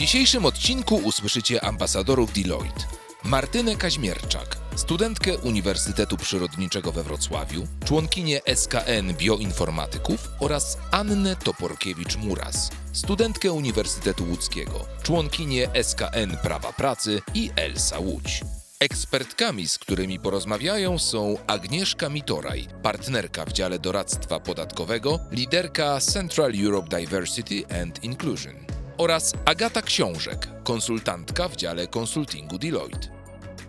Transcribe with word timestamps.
Dzisiejszym 0.00 0.46
odcinku 0.46 0.96
usłyszycie 0.96 1.64
ambasadorów 1.64 2.32
Deloitte. 2.32 2.84
Martynę 3.24 3.76
Kaźmierczak, 3.76 4.56
studentkę 4.76 5.38
Uniwersytetu 5.38 6.16
Przyrodniczego 6.16 6.92
we 6.92 7.02
Wrocławiu, 7.02 7.66
członkinię 7.84 8.40
SKN 8.54 9.14
Bioinformatyków 9.14 10.28
oraz 10.38 10.78
Annę 10.90 11.36
Toporkiewicz-Muras, 11.36 12.70
studentkę 12.92 13.52
Uniwersytetu 13.52 14.24
Łódzkiego, 14.24 14.86
członkinię 15.02 15.68
SKN 15.82 16.36
Prawa 16.42 16.72
Pracy 16.72 17.22
i 17.34 17.50
Elsa 17.56 17.98
Łódź. 17.98 18.40
Ekspertkami, 18.80 19.68
z 19.68 19.78
którymi 19.78 20.18
porozmawiają 20.18 20.98
są 20.98 21.36
Agnieszka 21.46 22.08
Mitoraj, 22.08 22.66
partnerka 22.82 23.44
w 23.44 23.52
dziale 23.52 23.78
doradztwa 23.78 24.40
podatkowego, 24.40 25.18
liderka 25.30 26.00
Central 26.00 26.52
Europe 26.64 26.88
Diversity 26.88 27.64
and 27.82 28.04
Inclusion 28.04 28.69
oraz 29.00 29.34
Agata 29.44 29.82
Książek, 29.82 30.48
konsultantka 30.64 31.48
w 31.48 31.56
dziale 31.56 31.86
konsultingu 31.86 32.58
Deloitte. 32.58 33.08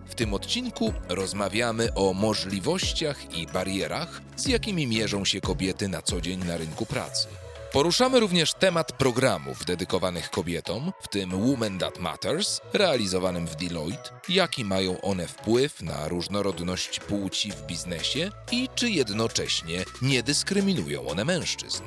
W 0.06 0.16
tym 0.16 0.34
odcinku 0.34 0.94
rozmawiamy 1.10 1.94
o 1.94 2.14
możliwościach 2.14 3.38
i 3.38 3.48
barierach, 3.48 4.22
z 4.36 4.48
jakimi 4.48 4.88
mierzą 4.88 5.26
się 5.26 5.42
kobiety 5.42 5.88
na 5.88 6.02
co 6.02 6.22
dzień 6.22 6.44
na 6.46 6.58
rynku 6.58 6.86
pracy. 6.86 7.28
Poruszamy 7.72 8.20
również 8.20 8.54
temat 8.54 8.92
programów 8.92 9.66
dedykowanych 9.66 10.30
kobietom, 10.30 10.92
w 11.02 11.08
tym 11.08 11.52
Women 11.52 11.80
That 11.80 12.00
Matters, 12.00 12.62
realizowanym 12.74 13.48
w 13.48 13.56
Deloitte, 13.56 14.10
jaki 14.30 14.66
mają 14.66 15.02
one 15.02 15.28
wpływ 15.28 15.82
na 15.82 16.08
różnorodność 16.08 17.00
płci 17.00 17.52
w 17.52 17.62
biznesie 17.62 18.32
i 18.52 18.70
czy 18.76 18.90
jednocześnie 18.90 19.86
nie 20.02 20.24
dyskryminują 20.24 21.08
one 21.08 21.26
mężczyzn. 21.26 21.84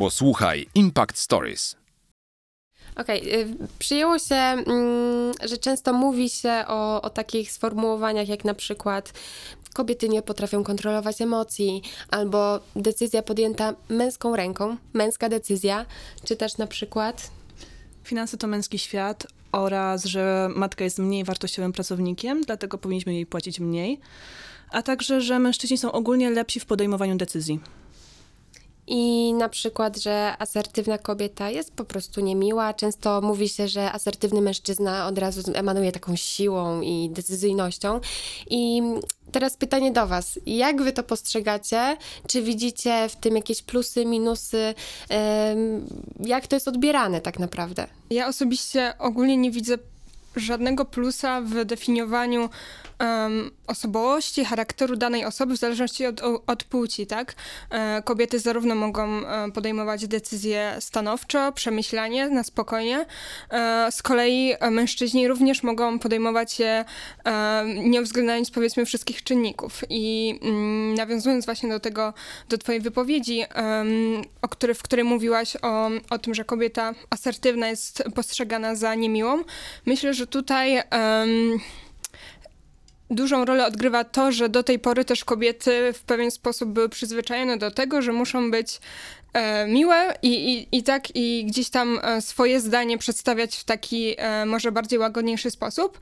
Posłuchaj 0.00 0.66
Impact 0.74 1.18
Stories. 1.18 1.76
Okej, 2.96 3.20
okay. 3.20 3.68
przyjęło 3.78 4.18
się, 4.18 4.34
mm, 4.34 5.32
że 5.44 5.58
często 5.58 5.92
mówi 5.92 6.30
się 6.30 6.64
o, 6.68 7.02
o 7.02 7.10
takich 7.10 7.52
sformułowaniach 7.52 8.28
jak 8.28 8.44
na 8.44 8.54
przykład 8.54 9.12
kobiety 9.74 10.08
nie 10.08 10.22
potrafią 10.22 10.64
kontrolować 10.64 11.22
emocji, 11.22 11.82
albo 12.10 12.60
decyzja 12.76 13.22
podjęta 13.22 13.74
męską 13.88 14.36
ręką, 14.36 14.76
męska 14.92 15.28
decyzja, 15.28 15.86
czy 16.24 16.36
też 16.36 16.58
na 16.58 16.66
przykład. 16.66 17.30
Finanse 18.04 18.36
to 18.36 18.46
męski 18.46 18.78
świat 18.78 19.26
oraz, 19.52 20.04
że 20.04 20.48
matka 20.56 20.84
jest 20.84 20.98
mniej 20.98 21.24
wartościowym 21.24 21.72
pracownikiem, 21.72 22.42
dlatego 22.44 22.78
powinniśmy 22.78 23.14
jej 23.14 23.26
płacić 23.26 23.60
mniej, 23.60 24.00
a 24.70 24.82
także, 24.82 25.20
że 25.20 25.38
mężczyźni 25.38 25.78
są 25.78 25.92
ogólnie 25.92 26.30
lepsi 26.30 26.60
w 26.60 26.66
podejmowaniu 26.66 27.16
decyzji. 27.16 27.60
I 28.86 29.32
na 29.34 29.48
przykład, 29.48 29.96
że 29.96 30.34
asertywna 30.38 30.98
kobieta 30.98 31.50
jest 31.50 31.72
po 31.72 31.84
prostu 31.84 32.20
niemiła. 32.20 32.74
Często 32.74 33.20
mówi 33.20 33.48
się, 33.48 33.68
że 33.68 33.92
asertywny 33.92 34.40
mężczyzna 34.40 35.06
od 35.06 35.18
razu 35.18 35.52
emanuje 35.54 35.92
taką 35.92 36.16
siłą 36.16 36.80
i 36.80 37.10
decyzyjnością. 37.12 38.00
I 38.50 38.82
teraz 39.32 39.56
pytanie 39.56 39.92
do 39.92 40.06
Was. 40.06 40.38
Jak 40.46 40.82
Wy 40.82 40.92
to 40.92 41.02
postrzegacie? 41.02 41.96
Czy 42.26 42.42
widzicie 42.42 43.08
w 43.08 43.16
tym 43.16 43.36
jakieś 43.36 43.62
plusy, 43.62 44.06
minusy? 44.06 44.74
Jak 46.20 46.46
to 46.46 46.56
jest 46.56 46.68
odbierane 46.68 47.20
tak 47.20 47.38
naprawdę? 47.38 47.86
Ja 48.10 48.28
osobiście 48.28 48.94
ogólnie 48.98 49.36
nie 49.36 49.50
widzę 49.50 49.78
żadnego 50.36 50.84
plusa 50.84 51.40
w 51.40 51.64
definiowaniu 51.64 52.48
um, 53.00 53.50
osobowości, 53.66 54.44
charakteru 54.44 54.96
danej 54.96 55.24
osoby 55.24 55.54
w 55.54 55.58
zależności 55.58 56.06
od, 56.06 56.20
od 56.46 56.64
płci, 56.64 57.06
tak? 57.06 57.34
E, 57.70 58.02
kobiety 58.02 58.38
zarówno 58.38 58.74
mogą 58.74 59.26
e, 59.26 59.50
podejmować 59.52 60.06
decyzje 60.06 60.76
stanowczo, 60.80 61.52
przemyślanie, 61.52 62.28
na 62.28 62.44
spokojnie. 62.44 63.06
E, 63.50 63.88
z 63.92 64.02
kolei 64.02 64.54
mężczyźni 64.70 65.28
również 65.28 65.62
mogą 65.62 65.98
podejmować 65.98 66.58
je 66.58 66.84
e, 67.24 67.64
nie 67.84 68.00
uwzględniając 68.00 68.50
powiedzmy 68.50 68.84
wszystkich 68.84 69.22
czynników. 69.22 69.84
I 69.88 70.38
mm, 70.42 70.94
nawiązując 70.94 71.44
właśnie 71.44 71.68
do 71.68 71.80
tego, 71.80 72.14
do 72.48 72.58
twojej 72.58 72.80
wypowiedzi, 72.80 73.44
o 74.42 74.48
który, 74.48 74.74
w 74.74 74.82
której 74.82 75.04
mówiłaś 75.04 75.56
o, 75.62 75.90
o 76.10 76.18
tym, 76.18 76.34
że 76.34 76.44
kobieta 76.44 76.94
asertywna 77.10 77.68
jest 77.68 78.02
postrzegana 78.14 78.74
za 78.74 78.94
niemiłą, 78.94 79.42
myślę, 79.86 80.14
że 80.14 80.19
tutaj 80.26 80.82
dużą 83.10 83.44
rolę 83.44 83.66
odgrywa 83.66 84.04
to, 84.04 84.32
że 84.32 84.48
do 84.48 84.62
tej 84.62 84.78
pory 84.78 85.04
też 85.04 85.24
kobiety 85.24 85.92
w 85.92 86.02
pewien 86.02 86.30
sposób 86.30 86.68
były 86.68 86.88
przyzwyczajone 86.88 87.56
do 87.56 87.70
tego, 87.70 88.02
że 88.02 88.12
muszą 88.12 88.50
być 88.50 88.80
e, 89.32 89.66
miłe 89.66 90.14
i, 90.22 90.54
i, 90.54 90.76
i 90.78 90.82
tak 90.82 91.16
i 91.16 91.44
gdzieś 91.44 91.70
tam 91.70 91.98
e, 92.02 92.22
swoje 92.22 92.60
zdanie 92.60 92.98
przedstawiać 92.98 93.56
w 93.56 93.64
taki 93.64 94.14
e, 94.18 94.46
może 94.46 94.72
bardziej 94.72 94.98
łagodniejszy 94.98 95.50
sposób. 95.50 95.98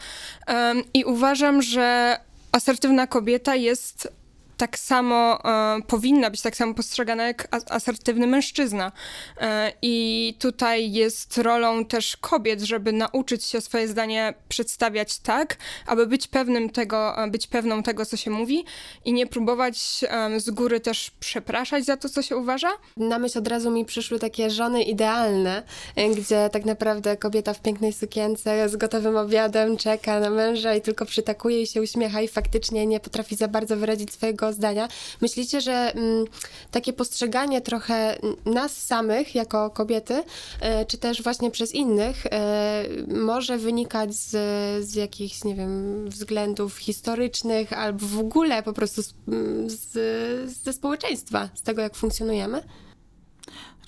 E, 0.48 0.74
I 0.94 1.04
uważam, 1.04 1.62
że 1.62 2.18
asertywna 2.52 3.06
kobieta 3.06 3.54
jest 3.54 4.08
tak 4.58 4.78
samo 4.78 5.38
e, 5.44 5.82
powinna 5.86 6.30
być 6.30 6.42
tak 6.42 6.56
samo 6.56 6.74
postrzegana 6.74 7.26
jak 7.26 7.48
asertywny 7.70 8.26
mężczyzna. 8.26 8.92
E, 9.40 9.72
I 9.82 10.36
tutaj 10.38 10.92
jest 10.92 11.38
rolą 11.38 11.84
też 11.84 12.16
kobiet, 12.16 12.60
żeby 12.60 12.92
nauczyć 12.92 13.44
się 13.44 13.60
swoje 13.60 13.88
zdanie 13.88 14.34
przedstawiać 14.48 15.18
tak, 15.18 15.56
aby 15.86 16.06
być 16.06 16.28
pewnym 16.28 16.70
tego, 16.70 17.22
e, 17.24 17.30
być 17.30 17.46
pewną 17.46 17.82
tego, 17.82 18.06
co 18.06 18.16
się 18.16 18.30
mówi 18.30 18.64
i 19.04 19.12
nie 19.12 19.26
próbować 19.26 20.04
e, 20.08 20.40
z 20.40 20.50
góry 20.50 20.80
też 20.80 21.10
przepraszać 21.20 21.84
za 21.84 21.96
to, 21.96 22.08
co 22.08 22.22
się 22.22 22.36
uważa. 22.36 22.68
Na 22.96 23.18
myśl 23.18 23.38
od 23.38 23.48
razu 23.48 23.70
mi 23.70 23.84
przyszły 23.84 24.18
takie 24.18 24.50
żony 24.50 24.82
idealne, 24.82 25.62
e, 25.96 26.08
gdzie 26.08 26.50
tak 26.52 26.64
naprawdę 26.64 27.16
kobieta 27.16 27.54
w 27.54 27.62
pięknej 27.62 27.92
sukience 27.92 28.68
z 28.68 28.76
gotowym 28.76 29.16
obiadem 29.16 29.76
czeka 29.76 30.20
na 30.20 30.30
męża 30.30 30.74
i 30.74 30.80
tylko 30.80 31.06
przytakuje 31.06 31.62
i 31.62 31.66
się 31.66 31.82
uśmiecha 31.82 32.20
i 32.20 32.28
faktycznie 32.28 32.86
nie 32.86 33.00
potrafi 33.00 33.36
za 33.36 33.48
bardzo 33.48 33.76
wyrazić 33.76 34.12
swojego 34.12 34.47
zdania. 34.52 34.88
Myślicie, 35.20 35.60
że 35.60 35.72
mm, 35.72 36.24
takie 36.70 36.92
postrzeganie 36.92 37.60
trochę 37.60 38.18
nas 38.44 38.76
samych 38.76 39.34
jako 39.34 39.70
kobiety, 39.70 40.22
e, 40.60 40.86
czy 40.86 40.98
też 40.98 41.22
właśnie 41.22 41.50
przez 41.50 41.74
innych, 41.74 42.26
e, 42.26 42.84
może 43.08 43.58
wynikać 43.58 44.14
z, 44.14 44.30
z 44.88 44.94
jakichś, 44.94 45.44
nie 45.44 45.54
wiem, 45.54 46.04
względów 46.10 46.78
historycznych 46.78 47.72
albo 47.72 48.06
w 48.06 48.18
ogóle 48.18 48.62
po 48.62 48.72
prostu 48.72 49.02
z, 49.02 49.14
z, 49.66 50.62
ze 50.64 50.72
społeczeństwa, 50.72 51.48
z 51.54 51.62
tego, 51.62 51.82
jak 51.82 51.96
funkcjonujemy? 51.96 52.62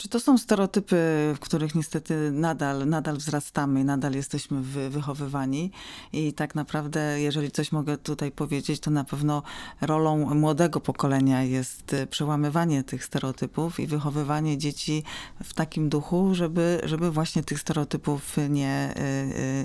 Czy 0.01 0.09
to 0.09 0.21
są 0.21 0.39
stereotypy, 0.39 0.97
w 1.35 1.39
których 1.41 1.75
niestety 1.75 2.31
nadal, 2.33 2.89
nadal 2.89 3.17
wzrastamy, 3.17 3.85
nadal 3.85 4.13
jesteśmy 4.13 4.63
wy, 4.63 4.91
wychowywani 4.91 5.71
i 6.13 6.33
tak 6.33 6.55
naprawdę, 6.55 7.21
jeżeli 7.21 7.51
coś 7.51 7.73
mogę 7.73 7.99
tutaj 7.99 8.33
powiedzieć, 8.33 8.81
to 8.81 8.91
na 8.91 9.05
pewno 9.05 9.43
rolą 9.81 10.35
młodego 10.35 10.81
pokolenia 10.81 11.43
jest 11.43 11.97
przełamywanie 12.11 12.85
tych 12.85 13.05
stereotypów 13.05 13.81
i 13.81 13.87
wychowywanie 13.87 14.59
dzieci 14.59 15.03
w 15.45 15.55
takim 15.55 15.89
duchu, 15.89 16.35
żeby, 16.35 16.81
żeby 16.85 17.11
właśnie 17.11 17.43
tych 17.43 17.61
stereotypów 17.61 18.37
nie, 18.49 18.95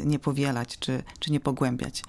y, 0.02 0.06
nie 0.06 0.20
powielać 0.20 0.80
czy, 0.80 1.04
czy 1.20 1.32
nie 1.32 1.40
pogłębiać. 1.40 2.04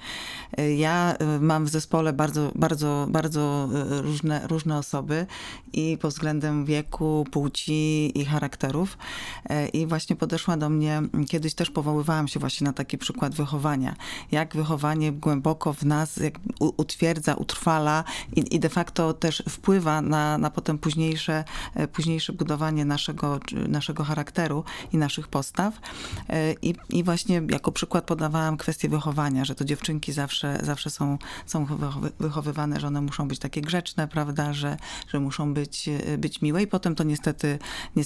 Ja 0.76 1.16
mam 1.40 1.64
w 1.64 1.68
zespole 1.68 2.12
bardzo, 2.12 2.52
bardzo, 2.54 3.06
bardzo 3.10 3.68
różne, 4.02 4.46
różne 4.46 4.78
osoby 4.78 5.26
i 5.72 5.98
pod 6.00 6.10
względem 6.10 6.64
wieku, 6.64 7.26
płci 7.30 8.12
i, 8.16 8.24
charakterów. 8.24 8.98
E, 9.50 9.68
I 9.68 9.86
właśnie 9.86 10.16
podeszła 10.16 10.56
do 10.56 10.68
mnie, 10.68 11.02
kiedyś 11.28 11.54
też 11.54 11.70
powoływałam 11.70 12.28
się 12.28 12.40
właśnie 12.40 12.64
na 12.64 12.72
taki 12.72 12.98
przykład 12.98 13.34
wychowania. 13.34 13.96
Jak 14.32 14.56
wychowanie 14.56 15.12
głęboko 15.12 15.72
w 15.72 15.82
nas 15.82 16.20
utwierdza, 16.60 17.34
utrwala 17.34 18.04
i, 18.36 18.54
i 18.54 18.60
de 18.60 18.68
facto 18.68 19.12
też 19.12 19.42
wpływa 19.48 20.02
na, 20.02 20.38
na 20.38 20.50
potem 20.50 20.78
późniejsze, 20.78 21.44
e, 21.74 21.88
późniejsze 21.88 22.32
budowanie 22.32 22.84
naszego, 22.84 23.40
naszego 23.68 24.04
charakteru 24.04 24.64
i 24.92 24.96
naszych 24.96 25.28
postaw. 25.28 25.80
E, 26.28 26.52
I, 26.62 26.74
I 26.90 27.04
właśnie 27.04 27.42
jako 27.50 27.72
przykład 27.72 28.04
podawałam 28.04 28.56
kwestię 28.56 28.88
wychowania, 28.88 29.44
że 29.44 29.54
to 29.54 29.64
dziewczynki 29.64 30.12
zawsze, 30.12 30.58
zawsze 30.62 30.90
są, 30.90 31.18
są 31.46 31.66
wychowywane, 32.20 32.80
że 32.80 32.86
one 32.86 33.00
muszą 33.00 33.28
być 33.28 33.38
takie 33.38 33.60
grzeczne, 33.60 34.08
prawda, 34.08 34.52
że, 34.52 34.76
że 35.08 35.20
muszą 35.20 35.54
być, 35.54 35.88
być 36.18 36.42
miłe 36.42 36.62
i 36.62 36.66
potem 36.66 36.94
to 36.94 37.04
niestety, 37.04 37.58
niestety 37.96 38.05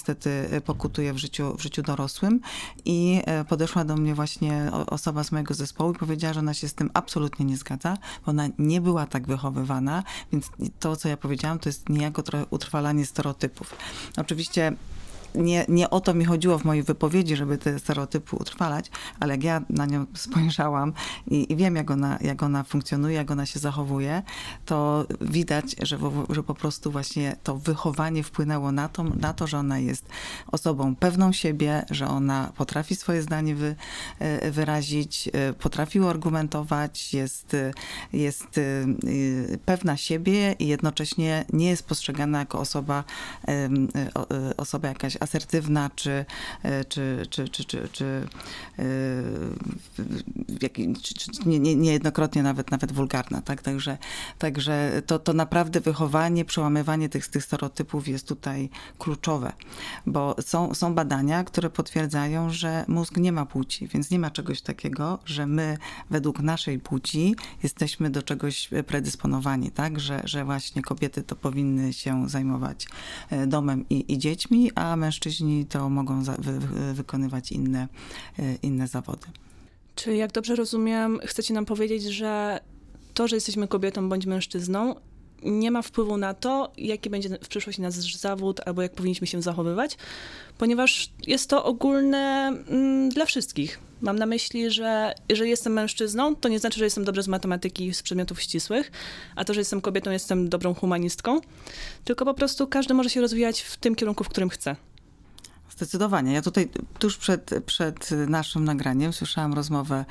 pokutuje 0.64 1.12
w 1.12 1.18
życiu, 1.18 1.56
w 1.56 1.62
życiu 1.62 1.82
dorosłym. 1.82 2.40
I 2.84 3.22
e, 3.26 3.44
podeszła 3.44 3.84
do 3.84 3.96
mnie 3.96 4.14
właśnie 4.14 4.70
osoba 4.86 5.24
z 5.24 5.32
mojego 5.32 5.54
zespołu 5.54 5.92
i 5.92 5.96
powiedziała, 5.96 6.34
że 6.34 6.40
ona 6.40 6.54
się 6.54 6.68
z 6.68 6.74
tym 6.74 6.90
absolutnie 6.94 7.46
nie 7.46 7.56
zgadza, 7.56 7.98
bo 8.26 8.30
ona 8.30 8.48
nie 8.58 8.80
była 8.80 9.06
tak 9.06 9.26
wychowywana, 9.26 10.02
więc 10.32 10.50
to, 10.80 10.96
co 10.96 11.08
ja 11.08 11.16
powiedziałam, 11.16 11.58
to 11.58 11.68
jest 11.68 11.88
niejako 11.88 12.22
utrwalanie 12.50 13.06
stereotypów. 13.06 13.76
Oczywiście 14.16 14.72
nie, 15.34 15.64
nie 15.68 15.90
o 15.90 16.00
to 16.00 16.14
mi 16.14 16.24
chodziło 16.24 16.58
w 16.58 16.64
mojej 16.64 16.82
wypowiedzi, 16.82 17.36
żeby 17.36 17.58
te 17.58 17.78
stereotypy 17.78 18.36
utrwalać, 18.36 18.90
ale 19.20 19.34
jak 19.34 19.44
ja 19.44 19.62
na 19.70 19.86
nią 19.86 20.06
spojrzałam 20.14 20.92
i, 21.26 21.52
i 21.52 21.56
wiem, 21.56 21.76
jak 21.76 21.90
ona, 21.90 22.18
jak 22.20 22.42
ona 22.42 22.64
funkcjonuje, 22.64 23.14
jak 23.14 23.30
ona 23.30 23.46
się 23.46 23.58
zachowuje, 23.58 24.22
to 24.64 25.06
widać, 25.20 25.76
że, 25.82 25.98
że 26.30 26.42
po 26.42 26.54
prostu 26.54 26.90
właśnie 26.90 27.36
to 27.42 27.56
wychowanie 27.56 28.22
wpłynęło 28.22 28.72
na 28.72 28.88
to, 28.88 29.04
na 29.04 29.32
to, 29.32 29.46
że 29.46 29.58
ona 29.58 29.78
jest 29.78 30.08
osobą 30.52 30.96
pewną 30.96 31.32
siebie, 31.32 31.84
że 31.90 32.08
ona 32.08 32.52
potrafi 32.56 32.96
swoje 32.96 33.22
zdanie 33.22 33.54
wy, 33.54 33.76
e, 34.18 34.50
wyrazić, 34.50 35.28
e, 35.32 35.52
potrafi 35.52 36.00
argumentować, 36.00 37.14
jest, 37.14 37.56
jest 38.12 38.58
e, 38.58 38.62
pewna 39.64 39.96
siebie 39.96 40.54
i 40.58 40.66
jednocześnie 40.66 41.44
nie 41.52 41.68
jest 41.68 41.86
postrzegana 41.86 42.38
jako 42.38 42.58
osoba, 42.58 43.04
osoba 44.56 44.88
jakaś 44.88 45.16
asertywna, 45.20 45.90
czy, 45.94 46.24
e, 46.62 46.84
czy, 46.84 47.22
czy, 47.30 47.48
czy, 47.48 47.64
czy, 47.64 47.78
e, 48.78 48.82
czy, 51.02 51.14
czy 51.14 51.48
nie, 51.48 51.58
nie, 51.58 51.74
niejednokrotnie 51.76 52.42
nawet, 52.42 52.70
nawet 52.70 52.92
wulgarna. 52.92 53.42
Tak? 53.42 53.62
Także, 53.62 53.98
także 54.38 55.02
to, 55.06 55.18
to 55.18 55.32
naprawdę 55.32 55.80
wychowanie, 55.80 56.44
przełamywanie 56.44 57.08
tych, 57.08 57.28
tych 57.28 57.44
stereotypów 57.44 58.08
jest 58.08 58.28
tutaj 58.28 58.70
kluczowe, 58.98 59.52
bo 60.06 60.36
są, 60.40 60.74
są 60.74 60.94
badania, 60.94 61.44
które 61.44 61.70
potwierdzają, 61.70 62.50
że 62.50 62.84
mózg 62.88 63.16
nie 63.16 63.32
ma 63.32 63.46
płci, 63.46 63.88
więc 63.88 64.10
nie 64.10 64.18
ma 64.18 64.30
czegoś 64.30 64.62
takiego, 64.62 65.18
że 65.24 65.46
my 65.46 65.78
według 66.10 66.40
naszej 66.40 66.78
płci 66.78 67.34
jesteśmy 67.62 68.10
do 68.10 68.22
czegoś 68.22 68.70
predysponowani, 68.86 69.70
tak? 69.70 70.00
że, 70.00 70.22
że 70.24 70.44
właśnie 70.44 70.82
kobiety 70.82 71.22
to 71.22 71.36
powinny 71.36 71.92
się 71.92 72.28
zajmować 72.28 72.86
e, 73.30 73.46
domem 73.46 73.84
i, 73.90 74.12
i 74.12 74.18
dziećmi, 74.18 74.70
a 74.74 74.96
mężczyźni 74.96 75.09
mężczyźni 75.10 75.66
to 75.66 75.88
mogą 75.88 76.24
za, 76.24 76.32
wy, 76.32 76.58
wy, 76.58 76.94
wykonywać 76.94 77.52
inne, 77.52 77.88
e, 78.38 78.54
inne 78.62 78.88
zawody. 78.88 79.26
Czy 79.94 80.16
jak 80.16 80.32
dobrze 80.32 80.56
rozumiem, 80.56 81.20
chcecie 81.24 81.54
nam 81.54 81.66
powiedzieć, 81.66 82.02
że 82.02 82.60
to, 83.14 83.28
że 83.28 83.36
jesteśmy 83.36 83.68
kobietą 83.68 84.08
bądź 84.08 84.26
mężczyzną, 84.26 84.94
nie 85.42 85.70
ma 85.70 85.82
wpływu 85.82 86.16
na 86.16 86.34
to, 86.34 86.72
jaki 86.78 87.10
będzie 87.10 87.28
w 87.28 87.48
przyszłości 87.48 87.82
nasz 87.82 87.94
zawód 87.94 88.60
albo 88.66 88.82
jak 88.82 88.92
powinniśmy 88.92 89.26
się 89.26 89.42
zachowywać, 89.42 89.96
ponieważ 90.58 91.10
jest 91.26 91.50
to 91.50 91.64
ogólne 91.64 92.52
mm, 92.68 93.08
dla 93.08 93.24
wszystkich. 93.24 93.80
Mam 94.00 94.18
na 94.18 94.26
myśli, 94.26 94.70
że 94.70 95.14
jeżeli 95.28 95.50
jestem 95.50 95.72
mężczyzną, 95.72 96.36
to 96.36 96.48
nie 96.48 96.58
znaczy, 96.58 96.78
że 96.78 96.84
jestem 96.84 97.04
dobrze 97.04 97.22
z 97.22 97.28
matematyki, 97.28 97.94
z 97.94 98.02
przedmiotów 98.02 98.40
ścisłych, 98.40 98.92
a 99.36 99.44
to, 99.44 99.54
że 99.54 99.60
jestem 99.60 99.80
kobietą, 99.80 100.10
jestem 100.10 100.48
dobrą 100.48 100.74
humanistką, 100.74 101.40
tylko 102.04 102.24
po 102.24 102.34
prostu 102.34 102.66
każdy 102.66 102.94
może 102.94 103.10
się 103.10 103.20
rozwijać 103.20 103.60
w 103.60 103.76
tym 103.76 103.94
kierunku, 103.94 104.24
w 104.24 104.28
którym 104.28 104.48
chce. 104.48 104.76
Zdecydowanie. 105.70 106.32
Ja 106.32 106.42
tutaj 106.42 106.68
tuż 106.98 107.16
przed, 107.16 107.50
przed 107.66 108.10
naszym 108.10 108.64
nagraniem 108.64 109.12
słyszałam 109.12 109.54
rozmowę 109.54 110.04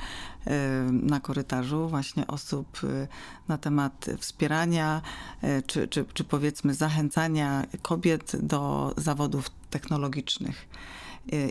y, 0.46 0.50
na 0.92 1.20
korytarzu 1.20 1.88
właśnie 1.88 2.26
osób 2.26 2.84
y, 2.84 3.08
na 3.48 3.58
temat 3.58 4.06
wspierania 4.18 5.02
y, 5.44 5.62
czy, 5.66 5.88
czy, 5.88 6.04
czy 6.14 6.24
powiedzmy 6.24 6.74
zachęcania 6.74 7.66
kobiet 7.82 8.32
do 8.46 8.94
zawodów 8.96 9.50
technologicznych. 9.70 10.68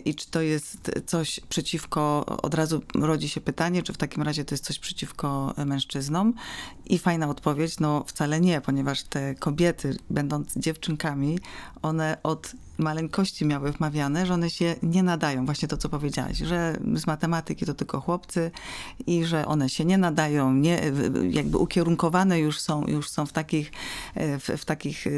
I 0.04 0.14
czy 0.14 0.30
to 0.30 0.40
jest 0.40 0.90
coś 1.06 1.40
przeciwko, 1.48 2.26
od 2.26 2.54
razu 2.54 2.82
rodzi 2.94 3.28
się 3.28 3.40
pytanie, 3.40 3.82
czy 3.82 3.92
w 3.92 3.96
takim 3.96 4.22
razie 4.22 4.44
to 4.44 4.54
jest 4.54 4.64
coś 4.64 4.78
przeciwko 4.78 5.54
mężczyznom? 5.66 6.34
I 6.86 6.98
fajna 6.98 7.28
odpowiedź, 7.28 7.80
no 7.80 8.04
wcale 8.06 8.40
nie, 8.40 8.60
ponieważ 8.60 9.02
te 9.02 9.34
kobiety, 9.34 9.96
będąc 10.10 10.56
dziewczynkami, 10.56 11.38
one 11.82 12.16
od 12.22 12.54
maleńkości 12.80 13.46
miały 13.46 13.72
wmawiane, 13.72 14.26
że 14.26 14.34
one 14.34 14.50
się 14.50 14.76
nie 14.82 15.02
nadają. 15.02 15.44
Właśnie 15.44 15.68
to, 15.68 15.76
co 15.76 15.88
powiedziałaś, 15.88 16.38
że 16.38 16.78
z 16.94 17.06
matematyki 17.06 17.66
to 17.66 17.74
tylko 17.74 18.00
chłopcy 18.00 18.50
i 19.06 19.24
że 19.24 19.46
one 19.46 19.68
się 19.68 19.84
nie 19.84 19.98
nadają, 19.98 20.54
nie, 20.54 20.82
jakby 21.30 21.58
ukierunkowane 21.58 22.40
już 22.40 22.60
są, 22.60 22.86
już 22.86 23.10
są 23.10 23.26
w 23.26 23.32
takich, 23.32 23.72
e, 24.14 24.38
w, 24.38 24.44
w 24.44 24.64
takich, 24.64 25.06
e, 25.06 25.10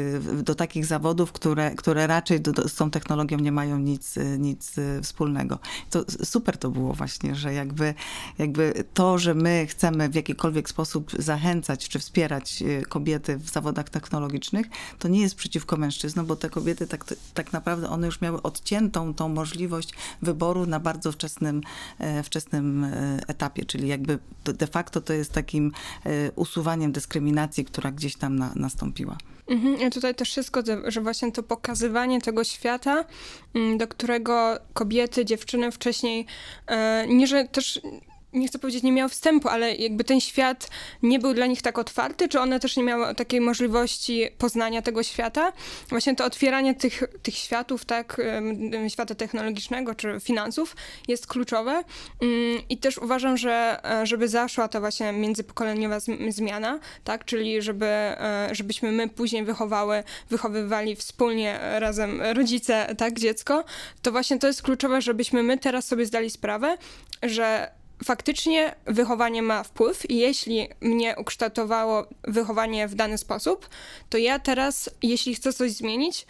do 0.43 0.55
takich 0.55 0.85
zawodów, 0.85 1.31
które, 1.31 1.75
które 1.75 2.07
raczej 2.07 2.41
do, 2.41 2.51
do, 2.51 2.69
z 2.69 2.75
tą 2.75 2.91
technologią 2.91 3.37
nie 3.37 3.51
mają 3.51 3.79
nic, 3.79 4.17
e, 4.17 4.37
nic 4.37 4.75
wspólnego. 5.03 5.59
To 5.89 6.05
super 6.23 6.57
to 6.57 6.69
było 6.69 6.93
właśnie, 6.93 7.35
że 7.35 7.53
jakby, 7.53 7.93
jakby 8.37 8.83
to, 8.93 9.17
że 9.17 9.33
my 9.33 9.67
chcemy 9.69 10.09
w 10.09 10.15
jakikolwiek 10.15 10.69
sposób 10.69 11.11
zachęcać 11.19 11.89
czy 11.89 11.99
wspierać 11.99 12.63
kobiety 12.89 13.37
w 13.37 13.49
zawodach 13.49 13.89
technologicznych, 13.89 14.67
to 14.99 15.07
nie 15.07 15.21
jest 15.21 15.35
przeciwko 15.35 15.77
mężczyznom, 15.77 16.25
bo 16.25 16.35
te 16.35 16.49
kobiety 16.53 16.87
tak, 16.87 17.05
tak 17.33 17.53
naprawdę 17.53 17.89
one 17.89 18.05
już 18.05 18.21
miały 18.21 18.41
odciętą 18.41 19.13
tą 19.13 19.29
możliwość 19.29 19.89
wyboru 20.21 20.65
na 20.65 20.79
bardzo 20.79 21.11
wczesnym, 21.11 21.61
e, 21.99 22.23
wczesnym 22.23 22.83
e, 22.83 23.19
etapie, 23.27 23.65
czyli 23.65 23.87
jakby 23.87 24.19
de 24.43 24.67
facto 24.67 25.01
to 25.01 25.13
jest 25.13 25.31
takim 25.31 25.71
e, 26.05 26.31
usuwaniem 26.31 26.91
dyskryminacji, 26.91 27.65
która 27.65 27.91
gdzieś 27.91 28.15
tam 28.15 28.35
na, 28.35 28.51
nastąpiła. 28.55 29.17
Mhm, 29.47 29.79
ja 29.79 29.89
tutaj 29.89 30.15
też 30.15 30.35
zgodzę, 30.35 30.81
że 30.87 31.01
właśnie 31.01 31.31
to 31.31 31.43
pokazywanie 31.43 32.21
tego 32.21 32.43
świata, 32.43 33.05
mm, 33.53 33.77
do 33.77 33.87
którego 33.87 34.59
kobiety, 34.73 35.25
dziewczyny 35.25 35.71
wcześniej, 35.71 36.25
nie 37.07 37.27
że 37.27 37.45
też 37.45 37.81
nie 38.33 38.47
chcę 38.47 38.59
powiedzieć, 38.59 38.83
nie 38.83 38.91
miały 38.91 39.09
wstępu, 39.09 39.49
ale 39.49 39.75
jakby 39.75 40.03
ten 40.03 40.21
świat 40.21 40.69
nie 41.03 41.19
był 41.19 41.33
dla 41.33 41.45
nich 41.45 41.61
tak 41.61 41.77
otwarty, 41.77 42.29
czy 42.29 42.39
one 42.39 42.59
też 42.59 42.77
nie 42.77 42.83
miały 42.83 43.15
takiej 43.15 43.41
możliwości 43.41 44.27
poznania 44.37 44.81
tego 44.81 45.03
świata. 45.03 45.53
Właśnie 45.89 46.15
to 46.15 46.25
otwieranie 46.25 46.75
tych, 46.75 47.03
tych 47.23 47.35
światów, 47.35 47.85
tak, 47.85 48.21
świata 48.89 49.15
technologicznego 49.15 49.95
czy 49.95 50.19
finansów 50.19 50.75
jest 51.07 51.27
kluczowe. 51.27 51.83
Mm, 52.21 52.61
I 52.69 52.77
też 52.77 52.97
uważam, 52.97 53.37
że 53.37 53.79
e, 54.01 54.05
żeby 54.05 54.27
zaszła 54.27 54.67
ta 54.67 54.79
właśnie 54.79 55.11
międzypokoleniowa 55.11 55.97
zmiana, 56.29 56.79
tak, 57.03 57.25
czyli 57.25 57.61
żeby, 57.61 57.85
e, 57.85 58.49
żebyśmy 58.51 58.91
my 58.91 59.09
później 59.09 59.43
wychowały, 59.43 60.03
wychowywali 60.29 60.95
wspólnie 60.95 61.59
razem 61.61 62.21
rodzice, 62.21 62.95
tak, 62.97 63.19
dziecko, 63.19 63.63
to 64.01 64.11
właśnie 64.11 64.39
to 64.39 64.47
jest 64.47 64.61
kluczowe, 64.61 65.01
żebyśmy 65.01 65.43
my 65.43 65.57
teraz 65.57 65.85
sobie 65.87 66.05
zdali 66.05 66.29
sprawę, 66.29 66.77
że 67.23 67.71
faktycznie 68.03 68.75
wychowanie 68.85 69.41
ma 69.41 69.63
wpływ 69.63 70.09
i 70.09 70.17
jeśli 70.17 70.67
mnie 70.81 71.15
ukształtowało 71.17 72.05
wychowanie 72.23 72.87
w 72.87 72.95
dany 72.95 73.17
sposób, 73.17 73.69
to 74.09 74.17
ja 74.17 74.39
teraz, 74.39 74.89
jeśli 75.01 75.35
chcę 75.35 75.53
coś 75.53 75.71
zmienić, 75.71 76.25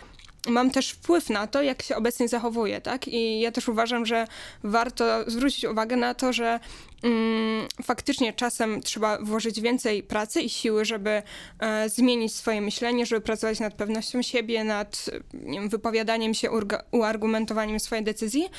mam 0.47 0.71
też 0.71 0.89
wpływ 0.89 1.29
na 1.29 1.47
to, 1.47 1.62
jak 1.62 1.81
się 1.81 1.95
obecnie 1.95 2.27
zachowuję, 2.27 2.81
tak? 2.81 3.07
I 3.07 3.39
ja 3.39 3.51
też 3.51 3.69
uważam, 3.69 4.05
że 4.05 4.27
warto 4.63 5.31
zwrócić 5.31 5.65
uwagę 5.65 5.95
na 5.95 6.13
to, 6.13 6.33
że 6.33 6.59
mm, 7.03 7.67
faktycznie 7.83 8.33
czasem 8.33 8.81
trzeba 8.81 9.17
włożyć 9.17 9.62
więcej 9.62 10.03
pracy 10.03 10.41
i 10.41 10.50
siły, 10.50 10.85
żeby 10.85 11.23
e, 11.59 11.89
zmienić 11.89 12.35
swoje 12.35 12.62
myślenie, 12.62 13.05
żeby 13.05 13.21
pracować 13.21 13.59
nad 13.59 13.73
pewnością 13.73 14.21
siebie, 14.21 14.63
nad 14.63 15.09
wiem, 15.33 15.69
wypowiadaniem 15.69 16.33
się, 16.33 16.50
uargumentowaniem 16.91 17.79
swojej 17.79 18.03
decyzji, 18.03 18.50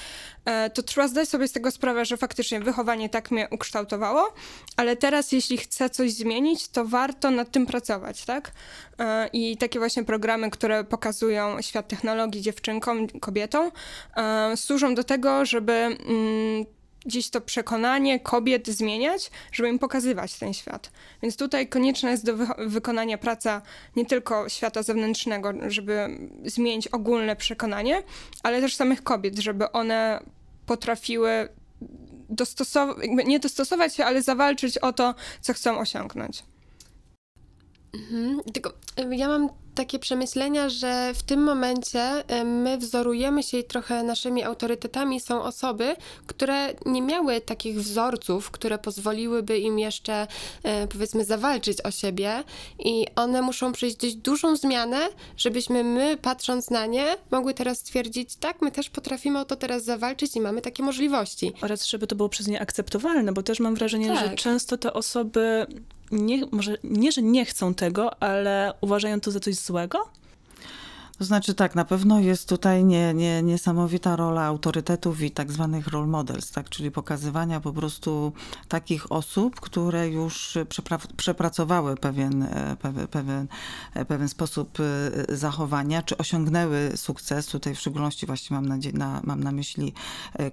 e, 0.44 0.70
to 0.70 0.82
trzeba 0.82 1.08
zdać 1.08 1.28
sobie 1.28 1.48
z 1.48 1.52
tego 1.52 1.70
sprawę, 1.70 2.04
że 2.04 2.16
faktycznie 2.16 2.60
wychowanie 2.60 3.08
tak 3.08 3.30
mnie 3.30 3.48
ukształtowało, 3.50 4.32
ale 4.76 4.96
teraz 4.96 5.32
jeśli 5.32 5.58
chcę 5.58 5.90
coś 5.90 6.12
zmienić, 6.12 6.68
to 6.68 6.84
warto 6.84 7.30
nad 7.30 7.50
tym 7.50 7.66
pracować, 7.66 8.24
tak? 8.24 8.52
E, 8.98 9.28
I 9.32 9.56
takie 9.56 9.78
właśnie 9.78 10.04
programy, 10.04 10.50
które 10.50 10.84
pokazują 10.84 11.62
świat 11.62 11.88
technologii 11.88 12.42
dziewczynkom, 12.42 13.08
kobietom, 13.08 13.70
e, 14.16 14.56
służą 14.56 14.94
do 14.94 15.04
tego, 15.04 15.44
żeby 15.44 15.72
mm, 15.72 16.64
gdzieś 17.06 17.30
to 17.30 17.40
przekonanie 17.40 18.20
kobiet 18.20 18.68
zmieniać, 18.68 19.30
żeby 19.52 19.68
im 19.68 19.78
pokazywać 19.78 20.38
ten 20.38 20.54
świat. 20.54 20.90
Więc 21.22 21.36
tutaj 21.36 21.68
konieczna 21.68 22.10
jest 22.10 22.24
do 22.24 22.36
wy 22.36 22.46
wykonania 22.58 23.18
praca 23.18 23.62
nie 23.96 24.06
tylko 24.06 24.48
świata 24.48 24.82
zewnętrznego, 24.82 25.52
żeby 25.66 26.18
zmienić 26.44 26.88
ogólne 26.88 27.36
przekonanie, 27.36 28.02
ale 28.42 28.60
też 28.60 28.76
samych 28.76 29.02
kobiet, 29.02 29.38
żeby 29.38 29.72
one 29.72 30.20
potrafiły 30.66 31.48
dostosować, 32.28 33.06
nie 33.26 33.40
dostosować 33.40 33.96
się, 33.96 34.04
ale 34.04 34.22
zawalczyć 34.22 34.78
o 34.78 34.92
to, 34.92 35.14
co 35.40 35.54
chcą 35.54 35.78
osiągnąć. 35.78 36.42
Mhm. 37.94 38.40
Tylko 38.52 38.72
ja 39.10 39.28
mam 39.28 39.48
takie 39.74 39.98
przemyślenia, 39.98 40.68
że 40.68 41.12
w 41.14 41.22
tym 41.22 41.42
momencie 41.42 42.24
my 42.44 42.78
wzorujemy 42.78 43.42
się 43.42 43.58
i 43.58 43.64
trochę 43.64 44.02
naszymi 44.02 44.42
autorytetami 44.42 45.20
są 45.20 45.42
osoby, 45.42 45.96
które 46.26 46.74
nie 46.86 47.02
miały 47.02 47.40
takich 47.40 47.80
wzorców, 47.80 48.50
które 48.50 48.78
pozwoliłyby 48.78 49.58
im 49.58 49.78
jeszcze 49.78 50.26
y, 50.84 50.88
powiedzmy 50.88 51.24
zawalczyć 51.24 51.80
o 51.80 51.90
siebie 51.90 52.44
i 52.78 53.06
one 53.16 53.42
muszą 53.42 53.72
przejść 53.72 53.96
dość 53.96 54.14
dużą 54.14 54.56
zmianę, 54.56 55.08
żebyśmy 55.36 55.84
my 55.84 56.16
patrząc 56.22 56.70
na 56.70 56.86
nie 56.86 57.16
mogły 57.30 57.54
teraz 57.54 57.78
stwierdzić, 57.78 58.36
tak, 58.36 58.62
my 58.62 58.70
też 58.70 58.90
potrafimy 58.90 59.40
o 59.40 59.44
to 59.44 59.56
teraz 59.56 59.84
zawalczyć 59.84 60.36
i 60.36 60.40
mamy 60.40 60.60
takie 60.60 60.82
możliwości. 60.82 61.52
Oraz 61.62 61.86
żeby 61.86 62.06
to 62.06 62.16
było 62.16 62.28
przez 62.28 62.46
nie 62.46 62.60
akceptowalne, 62.60 63.32
bo 63.32 63.42
też 63.42 63.60
mam 63.60 63.74
wrażenie, 63.74 64.16
że 64.16 64.28
Tak. 64.28 64.34
często 64.34 64.76
te 64.76 64.92
osoby 64.92 65.66
nie, 66.14 66.47
może 66.50 66.78
nie, 66.85 67.12
że 67.12 67.23
nie 67.23 67.44
chcą 67.44 67.75
tego, 67.75 68.23
ale 68.23 68.75
uważają 68.80 69.21
to 69.21 69.30
za 69.30 69.40
coś 69.40 69.54
złego. 69.54 70.09
To 71.18 71.25
znaczy 71.25 71.54
tak, 71.54 71.75
na 71.75 71.85
pewno 71.85 72.21
jest 72.21 72.49
tutaj 72.49 72.85
nie, 72.85 73.14
nie, 73.14 73.42
niesamowita 73.42 74.16
rola 74.16 74.44
autorytetów 74.44 75.23
i 75.23 75.30
tak 75.30 75.52
zwanych 75.52 75.87
role 75.87 76.06
models, 76.06 76.50
tak? 76.50 76.68
czyli 76.68 76.90
pokazywania 76.90 77.61
po 77.61 77.73
prostu 77.73 78.33
takich 78.68 79.12
osób, 79.12 79.61
które 79.61 80.09
już 80.09 80.59
przepra- 80.68 81.14
przepracowały 81.16 81.97
pewien, 81.97 82.42
e, 82.42 82.76
pewien, 82.83 83.09
pewien, 84.06 84.25
e, 84.25 84.28
sposób 84.28 84.78
e, 84.80 85.37
zachowania, 85.37 86.02
czy 86.02 86.16
osiągnęły 86.16 86.92
sukces, 86.97 87.47
tutaj 87.47 87.75
w 87.75 87.80
szczególności 87.80 88.26
właśnie 88.26 88.56
mam 88.56 88.66
na, 88.66 88.76
na, 88.92 89.21
mam 89.25 89.44
na 89.44 89.52
myśli 89.52 89.92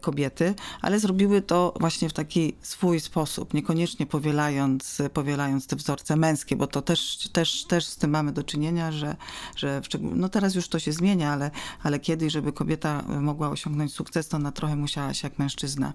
kobiety, 0.02 0.54
ale 0.82 1.00
zrobiły 1.00 1.42
to 1.42 1.74
właśnie 1.80 2.10
w 2.10 2.14
taki 2.14 2.54
swój 2.62 3.00
sposób, 3.00 3.54
niekoniecznie 3.54 4.06
powielając, 4.06 5.02
powielając 5.14 5.68
te 5.68 5.76
wzorce 5.76 6.16
męskie, 6.16 6.56
bo 6.56 6.68
to 6.68 6.82
też, 6.82 7.30
też, 7.34 7.66
też 7.66 7.86
z 7.86 7.98
tym 7.98 8.12
mamy 8.12 8.32
do 8.32 8.44
czynienia, 8.44 8.92
że, 8.92 9.16
że 9.56 9.82
w 9.82 9.88
no 10.02 10.30
teraz 10.30 10.51
już 10.56 10.68
to 10.68 10.80
się 10.80 10.92
zmienia, 10.92 11.34
ale, 11.34 11.52
ale 11.84 12.00
kiedyś, 12.00 12.34
żeby 12.34 12.54
kobieta 12.54 13.04
mogła 13.22 13.50
osiągnąć 13.50 13.94
sukces, 13.94 14.28
to 14.28 14.38
ona 14.38 14.52
trochę 14.52 14.76
musiała 14.76 15.14
się 15.14 15.28
jak 15.28 15.40
mężczyzna 15.40 15.92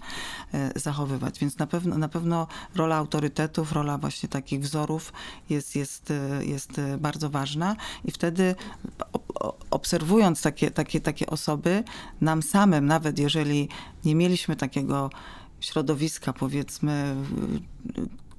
e, 0.55 0.81
zachowywać. 0.81 1.39
Więc 1.39 1.59
na 1.59 1.67
pewno, 1.67 1.99
na 1.99 2.09
pewno 2.09 2.47
rola 2.75 2.97
autorytetów, 2.97 3.73
rola 3.73 3.99
właśnie 3.99 4.29
takich 4.29 4.61
wzorów 4.61 5.13
jest, 5.51 5.77
jest, 5.77 6.11
e, 6.11 6.45
jest 6.45 6.79
e, 6.79 6.99
bardzo 6.99 7.31
ważna 7.31 7.77
i 8.05 8.11
wtedy 8.11 8.55
obserwując 9.71 10.43
takie, 10.43 10.71
takie, 10.71 11.01
takie 11.01 11.27
osoby, 11.27 11.85
nam 12.21 12.43
samym, 12.43 12.87
nawet 12.87 13.19
jeżeli 13.19 13.69
nie 14.05 14.15
mieliśmy 14.15 14.57
takiego 14.57 15.11
środowiska, 15.61 16.33
powiedzmy, 16.33 17.17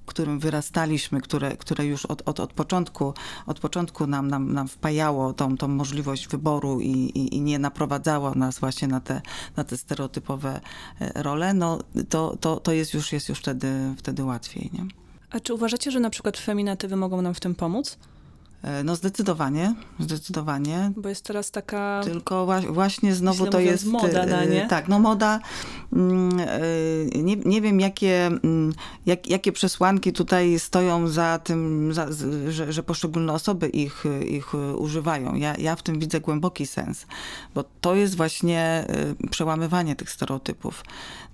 którym 0.07 0.39
wyrastaliśmy, 0.39 1.21
które, 1.21 1.57
które 1.57 1.85
już 1.85 2.05
od, 2.05 2.21
od, 2.25 2.39
od 2.39 2.53
początku, 2.53 3.13
od 3.45 3.59
początku 3.59 4.07
nam, 4.07 4.27
nam, 4.27 4.53
nam 4.53 4.67
wpajało 4.67 5.33
tą, 5.33 5.57
tą 5.57 5.67
możliwość 5.67 6.27
wyboru 6.27 6.81
i, 6.81 6.89
i, 6.89 7.35
i 7.35 7.41
nie 7.41 7.59
naprowadzało 7.59 8.35
nas 8.35 8.59
właśnie 8.59 8.87
na 8.87 8.99
te, 8.99 9.21
na 9.55 9.63
te 9.63 9.77
stereotypowe 9.77 10.61
e, 11.01 11.23
role, 11.23 11.53
no 11.53 11.79
to, 12.09 12.37
to, 12.41 12.59
to 12.59 12.71
jest 12.71 12.93
już, 12.93 13.11
jest 13.11 13.29
już 13.29 13.39
wtedy, 13.39 13.93
wtedy 13.97 14.23
łatwiej. 14.23 14.69
Nie? 14.73 14.85
A 15.31 15.39
czy 15.39 15.53
uważacie, 15.53 15.91
że 15.91 15.99
na 15.99 16.09
przykład 16.09 16.37
feminatywy 16.37 16.95
mogą 16.95 17.21
nam 17.21 17.33
w 17.33 17.39
tym 17.39 17.55
pomóc? 17.55 17.97
E, 18.63 18.83
No 18.83 18.95
zdecydowanie, 18.95 19.73
zdecydowanie. 19.99 20.91
Bo 20.97 21.09
jest 21.09 21.25
teraz 21.25 21.51
taka... 21.51 22.01
Tylko 22.03 22.45
wła- 22.45 22.73
właśnie 22.73 23.15
znowu 23.15 23.47
to 23.47 23.57
mówiąc, 23.57 23.71
jest. 23.81 23.85
moda, 23.85 24.23
e, 24.23 24.27
da, 24.29 24.45
nie? 24.45 24.67
Tak, 24.67 24.87
no 24.87 24.99
moda. 24.99 25.39
mm, 25.93 26.39
e, 26.39 27.21
Nie, 27.23 27.35
nie 27.35 27.61
wiem, 27.61 27.79
jakie, 27.79 28.25
mm, 28.25 28.73
jak, 29.05 29.27
jakie 29.27 29.51
przesłanki 29.51 30.13
tutaj 30.13 30.59
stoją 30.59 31.07
za 31.07 31.39
tym, 31.43 31.93
za, 31.93 32.07
że, 32.49 32.73
że 32.73 32.83
poszczególne 32.83 33.33
osoby 33.33 33.67
ich, 33.69 34.03
ich 34.29 34.53
używają. 34.77 35.35
Ja, 35.35 35.55
ja 35.57 35.75
w 35.75 35.83
tym 35.83 35.99
widzę 35.99 36.19
głęboki 36.21 36.67
sens, 36.67 37.05
bo 37.55 37.63
to 37.81 37.95
jest 37.95 38.15
właśnie 38.15 38.59
e, 39.23 39.29
przełamywanie 39.29 39.95
tych 39.95 40.09
stereotypów. 40.11 40.83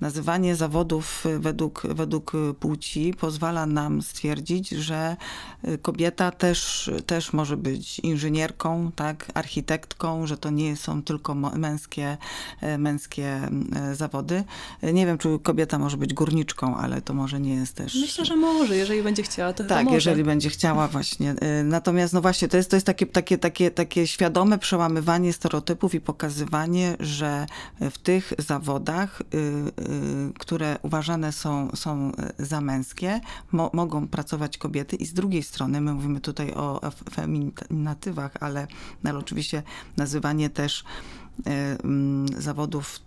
Nazywanie 0.04 0.56
zawodów 0.56 1.26
według, 1.40 1.82
według 1.90 2.32
płci 2.60 3.14
pozwala 3.20 3.66
nam 3.66 4.02
stwierdzić, 4.02 4.70
że 4.70 5.16
e, 5.64 5.78
kobieta 5.78 6.32
też, 6.32 6.92
też 7.06 7.34
może 7.34 7.58
być 7.58 8.00
inżynierką, 8.00 8.92
tak, 8.96 9.32
architektką, 9.34 10.28
że 10.28 10.38
to 10.38 10.50
nie 10.50 10.76
są 10.76 11.04
tylko 11.04 11.36
męskie, 11.36 12.18
e, 12.62 12.78
męskie 12.78 13.42
e, 13.76 13.96
zawody. 13.96 14.44
E, 14.82 14.94
Nie 14.94 15.06
wiem, 15.06 15.18
czy 15.18 15.40
kobieta 15.44 15.80
może 15.80 15.98
być 15.98 16.14
górniczką, 16.14 16.78
ale 16.78 17.02
to 17.02 17.14
może 17.14 17.40
nie 17.40 17.56
jest 17.56 17.74
też... 17.76 17.96
Myślę, 17.96 18.26
że 18.26 18.36
może, 18.36 18.76
jeżeli 18.78 19.04
będzie 19.04 19.24
chciała, 19.24 19.54
to 19.54 19.64
Tak, 19.64 19.84
może. 19.84 19.96
jeżeli 19.96 20.24
będzie 20.24 20.50
chciała 20.50 20.88
właśnie. 20.88 21.32
Y, 21.32 21.64
Natomiast 21.64 22.14
no 22.14 22.22
właśnie, 22.22 22.48
to 22.48 22.58
jest, 22.58 22.70
to 22.70 22.76
jest 22.76 22.86
takie, 22.86 23.06
takie, 23.06 23.38
takie, 23.38 23.72
takie 23.72 24.08
świadome 24.08 24.58
przełamywanie 24.58 25.34
stereotypów 25.34 25.96
i 25.96 26.02
pokazywanie, 26.02 26.96
że 27.00 27.46
w 27.92 27.98
tych 27.98 28.34
zawodach, 28.38 29.22
y, 29.22 29.38
y, 29.38 29.93
które 30.40 30.78
uważane 30.82 31.32
są, 31.32 31.70
są 31.76 32.12
y, 32.40 32.46
za 32.46 32.62
męskie, 32.62 33.22
mo, 33.52 33.70
mogą 33.74 34.08
pracować 34.08 34.58
kobiety 34.58 34.96
i 34.96 35.06
z 35.06 35.14
drugiej 35.14 35.44
strony, 35.44 35.82
my 35.82 35.94
mówimy 35.94 36.22
tutaj 36.22 36.54
o 36.54 36.92
feminatywach, 37.12 38.32
ale, 38.40 38.68
ale 39.04 39.20
oczywiście 39.20 39.64
nazywanie 39.98 40.50
też 40.50 40.84
y, 41.40 41.52
mm, 41.84 42.28
zawodów 42.42 43.00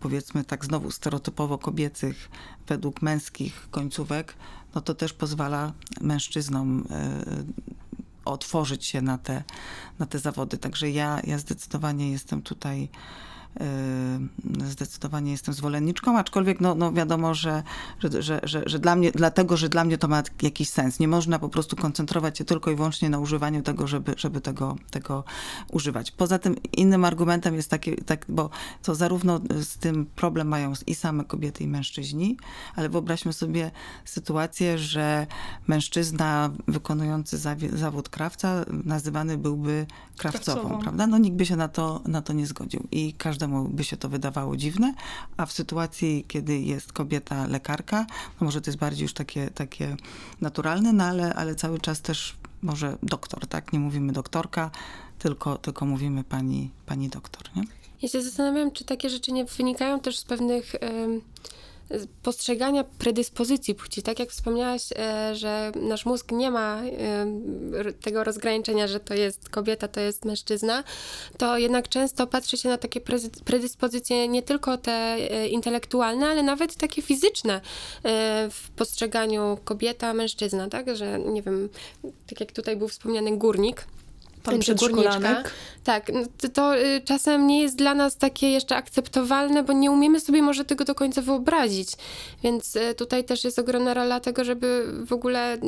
powiedzmy 0.00 0.44
tak 0.44 0.64
znowu 0.64 0.90
stereotypowo 0.90 1.58
kobiecych 1.58 2.30
według 2.66 3.02
męskich 3.02 3.68
końcówek, 3.70 4.34
no 4.74 4.80
to 4.80 4.94
też 4.94 5.12
pozwala 5.12 5.72
mężczyznom 6.00 6.84
otworzyć 8.26 8.84
się 8.84 9.02
na 9.02 9.18
te, 9.18 9.44
na 9.98 10.06
te 10.06 10.18
zawody. 10.18 10.58
Także 10.58 10.90
ja, 10.90 11.20
ja 11.24 11.38
zdecydowanie 11.38 12.10
jestem 12.10 12.42
tutaj 12.42 12.88
zdecydowanie 14.66 15.32
jestem 15.32 15.54
zwolenniczką, 15.54 16.18
aczkolwiek 16.18 16.60
no, 16.60 16.74
no 16.74 16.92
wiadomo, 16.92 17.34
że, 17.34 17.62
że, 18.00 18.22
że, 18.22 18.40
że, 18.42 18.62
że 18.66 18.78
dla 18.78 18.96
mnie, 18.96 19.12
dlatego, 19.12 19.56
że 19.56 19.68
dla 19.68 19.84
mnie 19.84 19.98
to 19.98 20.08
ma 20.08 20.22
jakiś 20.42 20.68
sens. 20.68 21.00
Nie 21.00 21.08
można 21.08 21.38
po 21.38 21.48
prostu 21.48 21.76
koncentrować 21.76 22.38
się 22.38 22.44
tylko 22.44 22.70
i 22.70 22.76
wyłącznie 22.76 23.10
na 23.10 23.18
używaniu 23.18 23.62
tego, 23.62 23.86
żeby, 23.86 24.14
żeby 24.16 24.40
tego, 24.40 24.76
tego 24.90 25.24
używać. 25.72 26.10
Poza 26.10 26.38
tym 26.38 26.56
innym 26.72 27.04
argumentem 27.04 27.54
jest 27.54 27.70
taki, 27.70 27.96
tak, 27.96 28.26
bo 28.28 28.50
to 28.82 28.94
zarówno 28.94 29.40
z 29.62 29.78
tym 29.78 30.06
problem 30.06 30.48
mają 30.48 30.72
i 30.86 30.94
same 30.94 31.24
kobiety 31.24 31.64
i 31.64 31.68
mężczyźni, 31.68 32.36
ale 32.76 32.88
wyobraźmy 32.88 33.32
sobie 33.32 33.70
sytuację, 34.04 34.78
że 34.78 35.26
mężczyzna 35.66 36.50
wykonujący 36.68 37.38
zawód 37.72 38.08
krawca 38.08 38.64
nazywany 38.84 39.38
byłby 39.38 39.86
krawcową, 40.16 40.60
Krawcową. 40.60 40.82
prawda? 40.82 41.06
No 41.06 41.18
nikt 41.18 41.36
by 41.36 41.46
się 41.46 41.56
na 41.56 41.68
to, 41.68 42.00
na 42.06 42.22
to 42.22 42.32
nie 42.32 42.46
zgodził 42.46 42.86
i 42.90 43.12
każdemu 43.46 43.68
by 43.68 43.84
się 43.84 43.96
to 43.96 44.08
wydawało 44.08 44.56
dziwne, 44.56 44.94
a 45.36 45.46
w 45.46 45.52
sytuacji, 45.52 46.24
kiedy 46.28 46.58
jest 46.58 46.92
kobieta 46.92 47.46
lekarka, 47.46 48.06
no 48.40 48.44
może 48.44 48.60
to 48.60 48.70
jest 48.70 48.78
bardziej 48.78 49.02
już 49.02 49.12
takie, 49.14 49.50
takie 49.50 49.96
naturalne, 50.40 50.92
no 50.92 51.04
ale, 51.04 51.34
ale 51.34 51.54
cały 51.54 51.80
czas 51.80 52.00
też 52.00 52.36
może 52.62 52.98
doktor, 53.02 53.46
tak? 53.46 53.72
Nie 53.72 53.78
mówimy 53.78 54.12
doktorka, 54.12 54.70
tylko, 55.18 55.58
tylko 55.58 55.86
mówimy 55.86 56.24
pani, 56.24 56.70
pani 56.86 57.08
doktor, 57.08 57.42
nie? 57.56 57.62
Ja 58.02 58.08
się 58.08 58.22
zastanawiam, 58.22 58.70
czy 58.70 58.84
takie 58.84 59.10
rzeczy 59.10 59.32
nie 59.32 59.44
wynikają 59.44 60.00
też 60.00 60.18
z 60.18 60.24
pewnych 60.24 60.74
postrzegania 62.22 62.84
predyspozycji 62.84 63.74
płci. 63.74 64.02
Tak 64.02 64.18
jak 64.18 64.30
wspomniałaś, 64.30 64.82
e, 64.96 65.34
że 65.34 65.72
nasz 65.74 66.06
mózg 66.06 66.32
nie 66.32 66.50
ma 66.50 66.82
r- 67.74 67.94
tego 68.00 68.24
rozgraniczenia, 68.24 68.88
że 68.88 69.00
to 69.00 69.14
jest 69.14 69.48
kobieta, 69.48 69.88
to 69.88 70.00
jest 70.00 70.24
mężczyzna, 70.24 70.84
to 71.38 71.58
jednak 71.58 71.88
często 71.88 72.26
patrzy 72.26 72.56
się 72.56 72.68
na 72.68 72.78
takie 72.78 73.00
predyspozycje 73.44 74.28
nie 74.28 74.42
tylko 74.42 74.78
te 74.78 74.92
e, 74.92 75.48
intelektualne, 75.48 76.26
ale 76.26 76.42
nawet 76.42 76.76
takie 76.76 77.02
fizyczne 77.02 77.54
e, 77.54 77.60
w 78.50 78.70
postrzeganiu 78.70 79.58
kobieta, 79.64 80.14
mężczyzna, 80.14 80.68
tak? 80.68 80.96
Że 80.96 81.18
nie 81.18 81.42
wiem, 81.42 81.68
tak 82.26 82.40
jak 82.40 82.52
tutaj 82.52 82.76
był 82.76 82.88
wspomniany 82.88 83.36
górnik, 83.36 83.86
Pan 84.46 84.58
przedszkolanek. 84.58 85.54
Tak, 85.84 86.12
no 86.12 86.20
to, 86.54 86.78
y, 86.78 87.00
czasem 87.04 87.46
nie 87.46 87.62
jest 87.62 87.76
dla 87.76 87.94
nas 87.94 88.16
takie 88.16 88.50
jeszcze 88.50 88.76
akceptowalne, 88.76 89.62
bo 89.62 89.72
nie 89.72 89.90
umiemy 89.90 90.20
sobie 90.20 90.42
może 90.42 90.64
tego 90.64 90.84
do 90.84 90.94
końca 90.94 91.22
wyobrazić. 91.22 91.92
Więc 92.42 92.76
y, 92.76 92.94
tutaj 92.94 93.24
też 93.24 93.44
jest 93.44 93.58
ogromna 93.58 93.94
rola 93.94 94.20
tego, 94.20 94.44
żeby 94.44 94.86
w 95.06 95.12
ogóle 95.12 95.58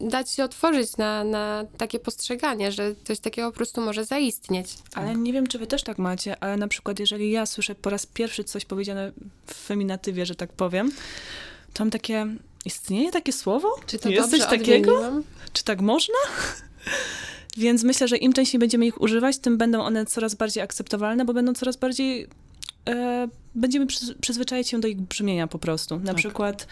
dać 0.00 0.30
się 0.30 0.44
otworzyć 0.44 0.96
na, 0.96 1.24
na 1.24 1.64
takie 1.76 1.98
postrzeganie, 1.98 2.72
że 2.72 2.94
coś 3.04 3.18
takiego 3.20 3.50
po 3.50 3.56
prostu 3.56 3.80
może 3.80 4.04
zaistnieć. 4.04 4.66
Ale 4.94 5.14
nie 5.14 5.32
wiem, 5.32 5.46
czy 5.46 5.58
wy 5.58 5.66
też 5.66 5.82
tak 5.82 5.98
macie, 5.98 6.36
ale 6.40 6.56
na 6.56 6.68
przykład 6.68 6.98
jeżeli 6.98 7.30
ja 7.30 7.46
słyszę 7.46 7.74
po 7.74 7.90
raz 7.90 8.06
pierwszy 8.06 8.44
coś 8.44 8.64
powiedziane 8.64 9.12
w 9.46 9.54
feminatywie, 9.54 10.26
że 10.26 10.34
tak 10.34 10.52
powiem, 10.52 10.92
to 11.72 11.84
mam 11.84 11.90
takie, 11.90 12.26
istnieje 12.64 13.10
takie 13.12 13.32
słowo? 13.32 13.74
Czy 13.86 13.98
to 13.98 14.08
Jest 14.08 14.30
coś 14.30 14.40
takiego? 14.40 14.94
odmieniłam? 14.94 15.24
Czy 15.52 15.64
tak 15.64 15.80
można? 15.80 16.14
Więc 17.56 17.82
myślę, 17.82 18.08
że 18.08 18.16
im 18.16 18.32
częściej 18.32 18.58
będziemy 18.58 18.86
ich 18.86 19.00
używać, 19.00 19.38
tym 19.38 19.58
będą 19.58 19.82
one 19.82 20.06
coraz 20.06 20.34
bardziej 20.34 20.62
akceptowalne, 20.62 21.24
bo 21.24 21.34
będą 21.34 21.54
coraz 21.54 21.76
bardziej. 21.76 22.26
E, 22.88 23.28
będziemy 23.54 23.86
przyz- 23.86 24.14
przyzwyczaić 24.20 24.68
się 24.68 24.80
do 24.80 24.88
ich 24.88 25.00
brzmienia 25.00 25.46
po 25.46 25.58
prostu. 25.58 25.98
Na 25.98 26.06
Tak. 26.06 26.16
przykład 26.16 26.66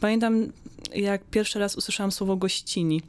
pamiętam, 0.00 0.52
jak 0.94 1.24
pierwszy 1.24 1.58
raz 1.58 1.76
usłyszałam 1.76 2.12
słowo 2.12 2.36
gościni. 2.36 3.02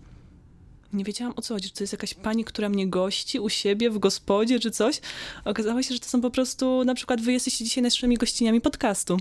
Nie 0.94 1.04
wiedziałam 1.04 1.34
o 1.36 1.42
co 1.42 1.54
chodzi, 1.54 1.70
czy 1.70 1.76
to 1.76 1.84
jest 1.84 1.94
jakaś 1.94 2.14
pani, 2.14 2.46
która 2.46 2.70
mnie 2.70 2.88
gości 2.88 3.40
u 3.40 3.50
siebie 3.50 3.90
w 3.90 4.00
gospodzie, 4.00 4.60
czy 4.60 4.72
coś. 4.72 5.02
Okazało 5.46 5.84
się, 5.84 5.94
że 5.94 6.00
to 6.00 6.06
są 6.10 6.22
po 6.22 6.30
prostu, 6.32 6.84
na 6.86 6.96
przykład 6.96 7.22
wy 7.22 7.34
jesteście 7.34 7.64
dzisiaj 7.66 7.84
naszymi 7.84 8.18
gościniami 8.18 8.62
podcastu. 8.62 9.18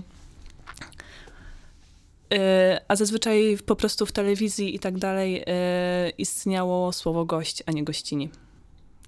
A 2.87 2.95
zazwyczaj 2.95 3.57
po 3.65 3.75
prostu 3.75 4.05
w 4.05 4.11
telewizji 4.11 4.75
i 4.75 4.79
tak 4.79 4.97
dalej 4.97 5.43
e, 5.47 6.09
istniało 6.09 6.93
słowo 6.93 7.25
gość, 7.25 7.63
a 7.65 7.71
nie 7.71 7.83
gościni. 7.83 8.29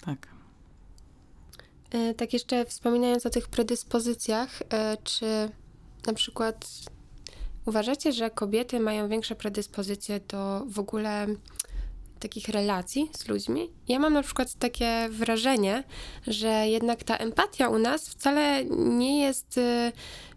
Tak. 0.06 0.28
E, 1.92 2.14
Tak 2.14 2.34
jeszcze 2.34 2.66
wspominając 2.66 3.26
o 3.26 3.30
tych 3.30 3.48
predyspozycjach, 3.48 4.62
e, 4.74 4.98
czy 5.04 5.26
na 6.08 6.14
przykład 6.14 6.68
uważacie, 7.66 8.12
że 8.12 8.30
kobiety 8.30 8.80
mają 8.80 9.08
większe 9.08 9.36
predyspozycje 9.36 10.20
do 10.20 10.64
w 10.68 10.80
ogóle 10.80 11.28
takich 12.20 12.50
relacji 12.50 13.10
z 13.18 13.28
ludźmi? 13.28 13.70
Ja 13.88 14.00
mam 14.00 14.14
na 14.14 14.24
przykład 14.24 14.54
takie 14.54 15.10
wrażenie, 15.10 15.84
że 16.28 16.68
jednak 16.68 17.04
ta 17.04 17.18
empatia 17.18 17.70
u 17.70 17.78
nas 17.78 18.10
wcale 18.10 18.66
nie 18.66 19.22
jest 19.22 19.58
e, 19.58 19.92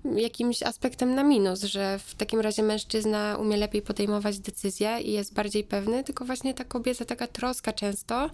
jakimś 0.04 0.62
aspektem 0.62 1.14
na 1.14 1.22
minus, 1.24 1.62
że 1.62 1.98
w 1.98 2.14
takim 2.14 2.40
razie 2.40 2.62
mężczyzna 2.62 3.36
umie 3.40 3.56
lepiej 3.56 3.82
podejmować 3.82 4.38
decyzje 4.38 5.00
i 5.00 5.12
jest 5.12 5.34
bardziej 5.34 5.64
pewny, 5.64 6.04
tylko 6.04 6.24
właśnie 6.24 6.54
ta 6.54 6.64
kobieca 6.64 7.04
taka 7.04 7.26
troska 7.26 7.72
często 7.72 8.30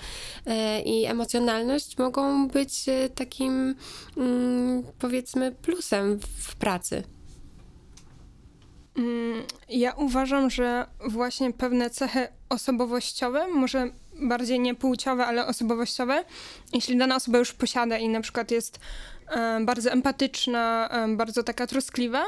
e, 0.47 0.83
i 0.83 1.05
emocjonalność 1.05 1.99
mogą 1.99 2.49
być 2.49 2.89
e, 2.89 3.09
takim 3.09 3.75
mm, 4.17 4.83
powiedzmy 4.99 5.53
plusem 5.53 6.19
w 6.21 6.57
pracy. 6.57 7.18
Mm, 8.99 9.43
Ja 9.69 9.93
uważam, 9.93 10.51
że 10.51 10.87
właśnie 11.09 11.53
pewne 11.53 11.91
cechy 11.91 12.29
osobowościowe, 12.49 13.49
może 13.49 13.91
bardziej 14.21 14.61
nie 14.61 14.75
płciowe, 14.75 15.27
ale 15.27 15.47
osobowościowe, 15.47 16.25
jeśli 16.73 16.97
dana 16.97 17.17
osoba 17.17 17.39
już 17.39 17.53
posiada 17.53 17.99
i 17.99 18.09
na 18.09 18.21
przykład 18.21 18.51
jest 18.51 18.81
e, 19.29 19.61
bardzo 19.65 19.91
empatyczna, 19.91 20.89
e, 20.91 21.17
bardzo 21.17 21.43
taka 21.43 21.67
troskliwa, 21.67 22.25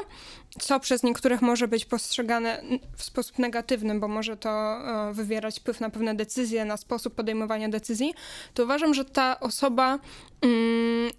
co 0.59 0.79
przez 0.79 1.03
niektórych 1.03 1.41
może 1.41 1.67
być 1.67 1.85
postrzegane 1.85 2.61
w 2.97 3.03
sposób 3.03 3.39
negatywny, 3.39 3.99
bo 3.99 4.07
może 4.07 4.37
to 4.37 4.49
e, 4.49 5.13
wywierać 5.13 5.59
wpływ 5.59 5.79
na 5.79 5.89
pewne 5.89 6.15
decyzje, 6.15 6.65
na 6.65 6.77
sposób 6.77 7.15
podejmowania 7.15 7.69
decyzji, 7.69 8.13
to 8.53 8.63
uważam, 8.63 8.93
że 8.93 9.05
ta 9.05 9.39
osoba 9.39 9.99
mm, 10.41 11.11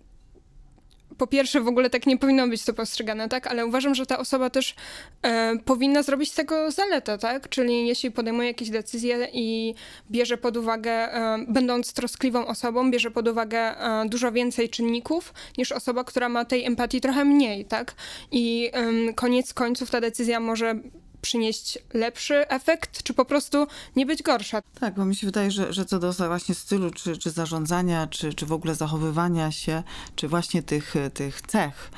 po 1.23 1.27
pierwsze, 1.27 1.61
w 1.61 1.69
ogóle 1.69 1.91
tak 1.91 2.07
nie 2.07 2.19
powinno 2.19 2.49
być 2.49 2.65
to 2.65 2.75
postrzegane, 2.75 3.29
tak? 3.29 3.47
Ale 3.47 3.67
uważam, 3.67 3.95
że 3.95 4.07
ta 4.07 4.19
osoba 4.19 4.51
też 4.51 4.75
e, 5.23 5.59
powinna 5.65 6.03
zrobić 6.03 6.33
z 6.33 6.35
tego 6.35 6.71
zaletę, 6.71 7.19
tak? 7.19 7.49
Czyli 7.49 7.87
jeśli 7.89 8.11
podejmuje 8.11 8.49
jakieś 8.49 8.71
decyzje 8.71 9.29
i 9.33 9.75
bierze 10.11 10.37
pod 10.37 10.57
uwagę, 10.57 10.91
e, 10.91 11.39
będąc 11.49 11.93
troskliwą 11.93 12.47
osobą, 12.47 12.91
bierze 12.91 13.11
pod 13.11 13.29
uwagę 13.29 13.59
e, 13.59 14.09
dużo 14.09 14.33
więcej 14.33 14.69
czynników 14.69 15.35
niż 15.59 15.73
osoba, 15.73 16.05
która 16.05 16.29
ma 16.29 16.45
tej 16.45 16.65
empatii 16.65 17.01
trochę 17.01 17.25
mniej, 17.25 17.65
tak? 17.65 17.95
I 18.31 18.71
koniec 19.15 19.55
końców 19.55 19.91
ta 19.91 20.01
decyzja 20.01 20.41
może 20.41 20.75
przynieść 21.23 21.79
lepszy 21.95 22.49
efekt, 22.49 23.03
czy 23.03 23.15
po 23.15 23.25
prostu 23.25 23.67
nie 23.97 24.07
być 24.07 24.23
gorsza. 24.23 24.63
Tak, 24.81 24.95
bo 24.95 25.05
mi 25.05 25.17
się 25.17 25.27
wydaje, 25.27 25.51
że, 25.51 25.73
że 25.73 25.85
co 25.85 25.99
do 25.99 26.13
właśnie 26.13 26.55
stylu, 26.55 26.91
czy, 26.91 27.17
czy 27.17 27.31
zarządzania, 27.31 28.07
czy, 28.07 28.35
czy 28.35 28.47
w 28.47 28.53
ogóle 28.53 28.75
zachowywania 28.75 29.53
się, 29.53 29.83
czy 30.17 30.29
właśnie 30.29 30.63
tych, 30.63 30.95
tych 31.15 31.43
cech, 31.43 31.91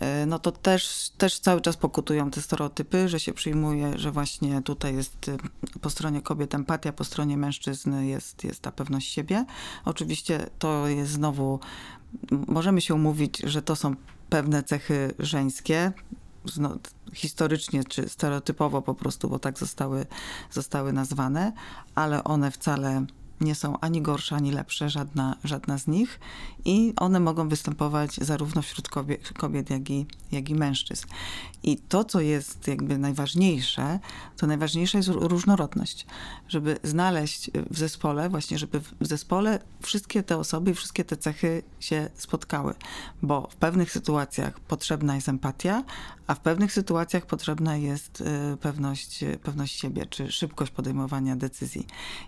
e, 0.00 0.26
no 0.26 0.38
to 0.38 0.52
też, 0.52 1.10
też 1.18 1.38
cały 1.38 1.60
czas 1.60 1.76
pokutują 1.76 2.30
te 2.30 2.42
stereotypy, 2.42 3.08
że 3.08 3.20
się 3.20 3.32
przyjmuje, 3.32 3.98
że 3.98 4.10
właśnie 4.10 4.62
tutaj 4.62 4.94
jest 4.96 5.28
e, 5.28 5.36
po 5.80 5.90
stronie 5.90 6.22
kobiet 6.22 6.54
empatia, 6.54 6.92
po 6.92 7.04
stronie 7.04 7.36
mężczyzn 7.36 8.00
jest, 8.00 8.44
jest 8.44 8.60
ta 8.62 8.72
pewność 8.72 9.12
siebie. 9.12 9.44
Oczywiście 9.84 10.46
to 10.58 10.88
jest 10.88 11.10
znowu, 11.10 11.60
możemy 12.30 12.80
się 12.80 12.94
umówić, 12.94 13.38
że 13.38 13.62
to 13.62 13.76
są 13.76 13.94
pewne 14.30 14.62
cechy 14.62 15.14
żeńskie, 15.18 15.92
zno, 16.50 16.76
historycznie 17.14 17.84
czy 17.84 18.08
stereotypowo 18.08 18.82
po 18.82 18.94
prostu, 18.94 19.28
bo 19.28 19.38
tak 19.38 19.58
zostały, 19.58 20.06
zostały 20.50 20.92
nazwane, 20.92 21.52
ale 21.94 22.24
one 22.24 22.50
wcale 22.50 23.06
nie 23.40 23.54
są 23.54 23.80
ani 23.80 24.02
gorsze, 24.02 24.36
ani 24.36 24.52
lepsze, 24.52 24.90
żadna, 24.90 25.36
żadna 25.44 25.78
z 25.78 25.86
nich. 25.86 26.20
I 26.64 26.92
one 26.96 27.20
mogą 27.20 27.48
występować 27.48 28.16
zarówno 28.16 28.62
wśród 28.62 28.88
kobiet, 28.88 29.32
kobiet 29.32 29.70
jak, 29.70 29.90
i, 29.90 30.06
jak 30.32 30.50
i 30.50 30.54
mężczyzn. 30.54 31.06
I 31.62 31.76
to, 31.76 32.04
co 32.04 32.20
jest 32.20 32.68
jakby 32.68 32.98
najważniejsze, 32.98 33.98
to 34.36 34.46
najważniejsza 34.46 34.98
jest 34.98 35.10
ró- 35.10 35.28
różnorodność. 35.28 36.06
Żeby 36.48 36.78
znaleźć 36.82 37.50
w 37.70 37.78
zespole, 37.78 38.28
właśnie 38.28 38.58
żeby 38.58 38.80
w 38.80 38.94
zespole 39.00 39.58
wszystkie 39.82 40.22
te 40.22 40.36
osoby 40.36 40.70
i 40.70 40.74
wszystkie 40.74 41.04
te 41.04 41.16
cechy 41.16 41.62
się 41.80 42.10
spotkały. 42.14 42.74
Bo 43.22 43.48
w 43.50 43.56
pewnych 43.56 43.92
sytuacjach 43.92 44.60
potrzebna 44.60 45.14
jest 45.14 45.28
empatia, 45.28 45.84
a 46.28 46.34
w 46.34 46.40
pewnych 46.40 46.72
sytuacjach 46.72 47.26
potrzebna 47.26 47.76
jest 47.76 48.20
y, 48.20 48.56
pewność, 48.56 49.24
pewność 49.42 49.80
siebie, 49.80 50.06
czy 50.06 50.32
szybkość 50.32 50.72
podejmowania 50.72 51.36
decyzji. 51.36 51.86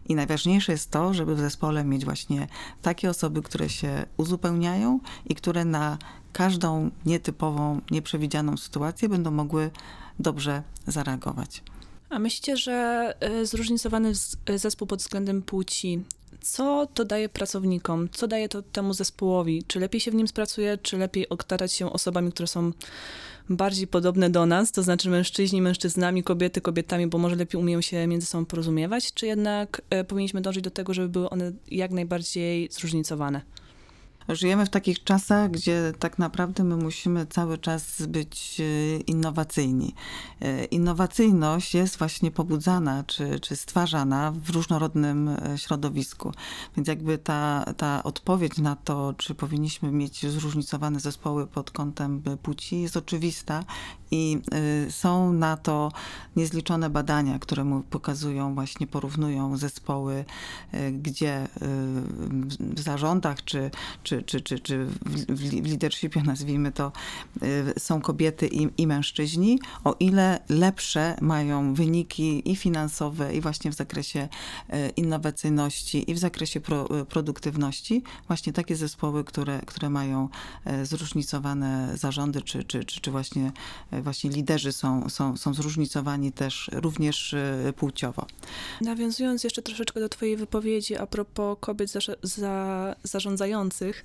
I 0.09 0.15
najważniejsze 0.15 0.73
jest 0.73 0.91
to, 0.91 1.15
żeby 1.15 1.35
w 1.35 1.41
zespole 1.41 1.85
mieć 1.85 2.05
właśnie 2.05 2.47
takie 2.83 3.11
osoby, 3.11 3.43
które 3.43 3.69
się 3.69 4.07
uzupełniają 4.17 5.01
i 5.27 5.35
które 5.35 5.65
na 5.65 5.99
każdą 6.33 6.91
nietypową, 7.07 7.81
nieprzewidzianą 7.91 8.57
sytuację 8.57 9.09
będą 9.09 9.31
mogły 9.31 9.71
dobrze 10.19 10.63
zareagować. 10.87 11.63
A 12.11 12.19
myślicie, 12.19 12.57
że 12.57 13.15
y, 13.41 13.47
zróżnicowany 13.47 14.13
y, 14.51 14.59
zespół 14.59 14.87
pod 14.87 14.99
względem 14.99 15.43
płci, 15.43 16.05
co 16.41 16.89
to 16.95 17.05
daje 17.05 17.29
pracownikom? 17.29 18.09
Co 18.13 18.27
daje 18.29 18.49
to 18.49 18.63
temu 18.63 18.95
zespołowi? 18.95 19.63
Czy 19.67 19.81
lepiej 19.81 20.01
się 20.01 20.11
w 20.11 20.15
nim 20.15 20.29
spracuje, 20.29 20.79
czy 20.79 20.99
lepiej 20.99 21.29
otaczać 21.29 21.73
się 21.73 21.93
osobami, 21.93 22.33
które 22.33 22.47
są 22.47 22.73
bardziej 23.51 23.87
podobne 23.87 24.31
do 24.31 24.47
nas, 24.47 24.73
to 24.73 24.83
znaczy 24.83 25.11
mężczyźni 25.11 25.63
mężczyznami, 25.63 26.23
kobiety 26.23 26.61
kobietami, 26.61 27.07
bo 27.07 27.19
może 27.19 27.37
lepiej 27.37 27.61
umieją 27.61 27.81
się 27.81 28.07
między 28.07 28.27
sobą 28.27 28.45
porozumiewać, 28.45 29.15
czy 29.15 29.27
jednak 29.27 29.83
y, 30.01 30.05
powinniśmy 30.05 30.41
dążyć 30.41 30.65
do 30.65 30.71
tego, 30.71 30.95
żeby 30.95 31.09
były 31.09 31.31
one 31.31 31.53
jak 31.71 31.91
najbardziej 31.91 32.69
zróżnicowane? 32.73 33.41
Żyjemy 34.29 34.67
w 34.67 34.71
takich 34.71 35.05
czasach, 35.05 35.51
gdzie 35.51 35.93
tak 35.99 36.19
naprawdę 36.19 36.65
my 36.65 36.77
musimy 36.77 37.27
cały 37.27 37.59
czas 37.59 38.03
być 38.07 38.61
e, 38.61 38.97
innowacyjni. 39.01 39.95
E, 40.41 40.65
Innowacyjność 40.65 41.75
jest 41.75 41.97
właśnie 41.97 42.31
pobudzana 42.31 43.05
czy, 43.05 43.41
czy 43.41 43.57
stwarzana 43.57 44.33
w 44.33 44.51
różnorodnym 44.51 45.29
e, 45.29 45.59
środowisku. 45.59 46.33
Więc 46.77 46.89
jakby 46.89 47.19
ta, 47.19 47.65
ta 47.77 48.03
odpowiedź 48.03 48.59
na 48.59 48.77
to, 48.77 49.15
czy 49.17 49.35
powinniśmy 49.35 49.93
mieć 49.93 50.27
zróżnicowane 50.27 51.01
zespoły 51.01 51.47
pod 51.47 51.71
kątem 51.71 52.23
płci, 52.43 52.81
jest 52.81 52.97
oczywista 52.97 53.65
i 54.11 54.39
są 54.89 55.33
na 55.33 55.57
to 55.57 55.93
niezliczone 56.37 56.91
badania, 56.91 57.39
które 57.39 57.65
mu 57.65 57.81
pokazują, 57.83 58.55
właśnie 58.55 58.87
porównują 58.87 59.57
zespoły, 59.57 60.25
gdzie 60.93 61.49
w 62.61 62.81
zarządach 62.81 63.45
czy, 63.45 63.71
czy 64.03 64.10
czy, 64.11 64.23
czy, 64.23 64.41
czy, 64.41 64.59
czy 64.59 64.87
w, 65.29 65.69
leadershipie, 65.69 66.23
nazwijmy 66.23 66.73
to, 66.73 66.93
są 67.79 68.01
kobiety 68.01 68.49
i, 68.49 68.69
i 68.79 68.87
mężczyźni, 68.87 69.59
o 69.85 69.97
ile 70.01 70.41
lepsze 70.49 71.17
mają 71.21 71.75
wyniki 71.75 72.51
i 72.51 72.57
finansowe, 72.57 73.35
i 73.35 73.41
właśnie 73.41 73.71
w 73.71 73.75
zakresie 73.75 74.29
innowacyjności, 74.97 76.11
i 76.11 76.15
w 76.15 76.19
zakresie 76.19 76.61
pro, 76.61 76.89
produktywności, 77.09 78.03
właśnie 78.27 78.53
takie 78.53 78.77
zespoły, 78.77 79.25
które, 79.25 79.61
które 79.67 79.91
mają 79.91 80.29
zróżnicowane 80.83 81.93
zarządy, 81.99 82.43
czy, 82.43 82.65
czy, 82.65 82.85
czy, 82.85 83.01
czy 83.01 83.11
właśnie, 83.11 83.53
właśnie 83.93 84.31
liderzy 84.31 84.73
są, 84.73 85.09
są, 85.09 85.37
są 85.37 85.55
zróżnicowani 85.55 86.33
też 86.33 86.71
również 86.73 87.35
płciowo. 87.77 88.27
Nawiązując 88.81 89.45
jeszcze 89.45 89.63
troszeczkę 89.63 90.01
do 90.01 90.09
Twojej 90.09 90.37
wypowiedzi 90.37 90.97
a 90.97 91.07
propos 91.07 91.57
kobiet 91.61 91.91
za, 91.91 92.01
za, 92.23 92.97
zarządzających, 93.03 94.00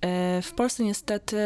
e, 0.00 0.42
w 0.42 0.52
Polsce 0.52 0.84
niestety 0.84 1.36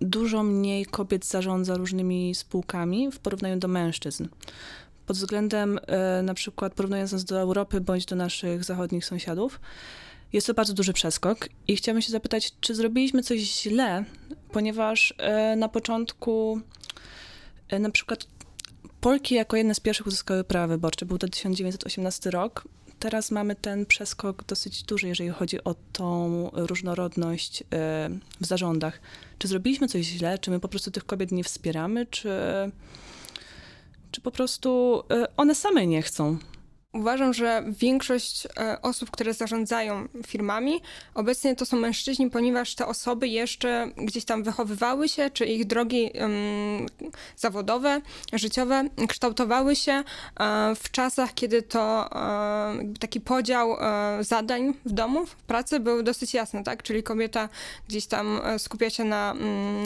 dużo 0.00 0.42
mniej 0.42 0.86
kobiet 0.86 1.26
zarządza 1.26 1.76
różnymi 1.76 2.34
spółkami 2.34 3.10
w 3.12 3.18
porównaniu 3.18 3.56
do 3.58 3.68
mężczyzn. 3.68 4.28
Pod 5.06 5.16
względem 5.16 5.78
e, 5.86 6.22
na 6.22 6.34
przykład 6.34 6.74
porównując 6.74 7.12
nas 7.12 7.24
do 7.24 7.40
Europy 7.40 7.80
bądź 7.80 8.06
do 8.06 8.16
naszych 8.16 8.64
zachodnich 8.64 9.04
sąsiadów, 9.04 9.60
jest 10.32 10.46
to 10.46 10.54
bardzo 10.54 10.74
duży 10.74 10.92
przeskok 10.92 11.48
i 11.68 11.76
chciałabym 11.76 12.02
się 12.02 12.12
zapytać, 12.12 12.52
czy 12.60 12.74
zrobiliśmy 12.74 13.22
coś 13.22 13.40
źle, 13.40 14.04
ponieważ 14.52 15.14
e, 15.18 15.56
na 15.56 15.68
początku 15.68 16.60
na 17.80 17.90
przykład 17.90 18.26
Polki 19.00 19.34
jako 19.34 19.56
jedne 19.56 19.74
z 19.74 19.80
pierwszych 19.80 20.06
uzyskały 20.06 20.44
prawa 20.44 20.66
wyborcze. 20.66 21.06
Był 21.06 21.18
to 21.18 21.28
1918 21.28 22.30
rok. 22.30 22.64
Teraz 23.00 23.30
mamy 23.30 23.54
ten 23.54 23.86
przeskok 23.86 24.44
dosyć 24.44 24.82
duży, 24.82 25.08
jeżeli 25.08 25.30
chodzi 25.30 25.64
o 25.64 25.74
tą 25.92 26.50
różnorodność 26.52 27.62
e, 27.62 27.64
w 28.40 28.46
zarządach. 28.46 29.00
Czy 29.38 29.48
zrobiliśmy 29.48 29.88
coś 29.88 30.06
źle? 30.06 30.38
Czy 30.38 30.50
my 30.50 30.60
po 30.60 30.68
prostu 30.68 30.90
tych 30.90 31.06
kobiet 31.06 31.32
nie 31.32 31.44
wspieramy? 31.44 32.06
Czy, 32.06 32.30
czy 34.10 34.20
po 34.20 34.30
prostu 34.30 35.02
e, 35.10 35.36
one 35.36 35.54
same 35.54 35.86
nie 35.86 36.02
chcą? 36.02 36.38
Uważam, 36.92 37.34
że 37.34 37.64
większość 37.68 38.46
e, 38.46 38.82
osób, 38.82 39.10
które 39.10 39.34
zarządzają 39.34 40.08
firmami, 40.26 40.80
obecnie 41.14 41.56
to 41.56 41.66
są 41.66 41.76
mężczyźni, 41.76 42.30
ponieważ 42.30 42.74
te 42.74 42.86
osoby 42.86 43.28
jeszcze 43.28 43.90
gdzieś 43.96 44.24
tam 44.24 44.42
wychowywały 44.42 45.08
się, 45.08 45.30
czy 45.30 45.44
ich 45.44 45.66
drogi 45.66 46.10
um, 46.14 46.86
zawodowe, 47.36 48.00
życiowe 48.32 48.84
kształtowały 49.08 49.76
się 49.76 49.92
e, 49.92 50.04
w 50.74 50.90
czasach, 50.90 51.34
kiedy 51.34 51.62
to 51.62 52.10
e, 52.12 52.92
taki 53.00 53.20
podział 53.20 53.76
zadań 54.20 54.74
w 54.84 54.92
domu, 54.92 55.26
w 55.26 55.34
pracy 55.34 55.80
był 55.80 56.02
dosyć 56.02 56.34
jasny, 56.34 56.64
tak? 56.64 56.82
Czyli 56.82 57.02
kobieta 57.02 57.48
gdzieś 57.88 58.06
tam 58.06 58.40
skupia 58.58 58.90
się 58.90 59.04
na, 59.04 59.34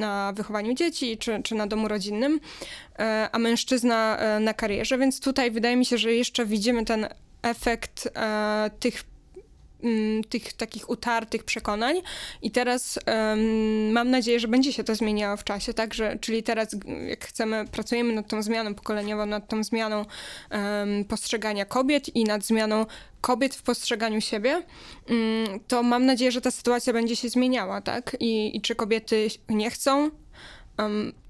na 0.00 0.32
wychowaniu 0.32 0.74
dzieci, 0.74 1.18
czy, 1.18 1.42
czy 1.42 1.54
na 1.54 1.66
domu 1.66 1.88
rodzinnym, 1.88 2.40
a 3.32 3.38
mężczyzna 3.38 4.18
na 4.40 4.54
karierze, 4.54 4.98
więc 4.98 5.20
tutaj 5.20 5.50
wydaje 5.50 5.76
mi 5.76 5.86
się, 5.86 5.98
że 5.98 6.12
jeszcze 6.12 6.46
widzimy 6.46 6.84
ten 6.94 7.08
efekt 7.42 8.08
e, 8.16 8.70
tych 8.80 9.04
mm, 9.82 10.24
tych 10.24 10.52
takich 10.52 10.90
utartych 10.90 11.44
przekonań. 11.44 11.96
I 12.42 12.50
teraz 12.50 12.98
mam 13.92 14.10
nadzieję, 14.10 14.40
że 14.40 14.48
będzie 14.48 14.72
się 14.72 14.84
to 14.84 14.94
zmieniało 14.94 15.36
w 15.36 15.44
czasie, 15.44 15.74
tak, 15.74 15.94
że, 15.94 16.18
czyli 16.20 16.42
teraz 16.42 16.76
jak 17.08 17.24
chcemy, 17.24 17.64
pracujemy 17.72 18.12
nad 18.12 18.28
tą 18.28 18.42
zmianą 18.42 18.74
pokoleniową, 18.74 19.26
nad 19.26 19.48
tą 19.48 19.64
zmianą 19.64 20.04
postrzegania 21.08 21.64
kobiet 21.64 22.16
i 22.16 22.24
nad 22.24 22.44
zmianą 22.44 22.86
kobiet 23.20 23.54
w 23.54 23.62
postrzeganiu 23.62 24.20
siebie, 24.20 24.62
um, 25.08 25.60
to 25.68 25.82
mam 25.82 26.06
nadzieję, 26.06 26.32
że 26.32 26.40
ta 26.40 26.50
sytuacja 26.50 26.92
będzie 26.92 27.16
się 27.16 27.28
zmieniała, 27.28 27.80
tak, 27.80 28.16
i, 28.20 28.56
i 28.56 28.60
czy 28.60 28.74
kobiety 28.74 29.28
nie 29.48 29.70
chcą 29.70 30.10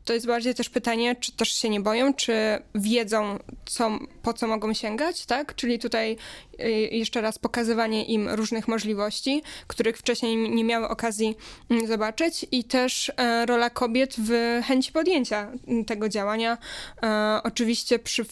to 0.04 0.12
jest 0.12 0.26
bardziej 0.26 0.54
też 0.54 0.68
pytanie, 0.68 1.16
czy 1.16 1.32
też 1.32 1.48
się 1.48 1.68
nie 1.68 1.80
boją, 1.80 2.14
czy 2.14 2.34
wiedzą, 2.74 3.38
co, 3.64 3.98
po 4.22 4.32
co 4.32 4.46
mogą 4.46 4.74
sięgać, 4.74 5.26
tak? 5.26 5.54
Czyli 5.54 5.78
tutaj 5.78 6.16
y, 6.60 6.70
jeszcze 6.70 7.20
raz 7.20 7.38
pokazywanie 7.38 8.04
im 8.04 8.28
różnych 8.28 8.68
możliwości, 8.68 9.42
których 9.66 9.98
wcześniej 9.98 10.36
nie 10.36 10.64
miały 10.64 10.88
okazji 10.88 11.36
mm, 11.70 11.86
zobaczyć 11.86 12.46
i 12.52 12.64
też 12.64 13.12
e, 13.16 13.46
rola 13.46 13.70
kobiet 13.70 14.14
w 14.18 14.60
chęci 14.66 14.92
podjęcia 14.92 15.50
mm, 15.68 15.84
tego 15.84 16.08
działania. 16.08 16.58
E, 17.02 17.40
oczywiście 17.44 17.98
przy, 17.98 18.24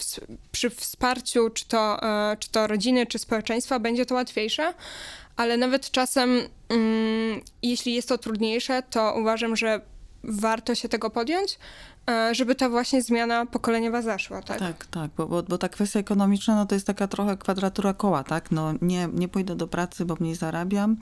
przy 0.52 0.70
wsparciu, 0.70 1.50
czy 1.50 1.68
to, 1.68 2.02
e, 2.02 2.36
czy 2.36 2.50
to 2.50 2.66
rodziny, 2.66 3.06
czy 3.06 3.18
społeczeństwa, 3.18 3.78
będzie 3.78 4.06
to 4.06 4.14
łatwiejsze, 4.14 4.74
ale 5.36 5.56
nawet 5.56 5.90
czasem, 5.90 6.48
mm, 6.68 7.40
jeśli 7.62 7.94
jest 7.94 8.08
to 8.08 8.18
trudniejsze, 8.18 8.82
to 8.90 9.14
uważam, 9.18 9.56
że 9.56 9.80
warto 10.24 10.74
się 10.74 10.88
tego 10.88 11.10
podjąć, 11.10 11.58
e, 12.10 12.34
żeby 12.34 12.54
ta 12.54 12.68
właśnie 12.68 13.02
zmiana 13.02 13.46
pokoleniowa 13.46 14.02
zaszła, 14.02 14.42
tak? 14.42 14.58
Tak, 14.58 14.86
tak, 14.86 15.10
bo, 15.16 15.26
bo, 15.26 15.42
bo 15.42 15.58
ta 15.58 15.68
kwestia 15.68 16.00
ekonomiczna, 16.00 16.56
no 16.56 16.66
to 16.66 16.74
jest 16.74 16.86
taka 16.86 17.08
trochę 17.08 17.36
kwadratura 17.36 17.94
koła, 17.94 18.24
tak? 18.24 18.50
No 18.50 18.72
nie, 18.82 19.08
nie 19.12 19.28
pójdę 19.28 19.56
do 19.56 19.68
pracy, 19.68 20.04
bo 20.04 20.16
mniej 20.20 20.34
zarabiam, 20.34 20.96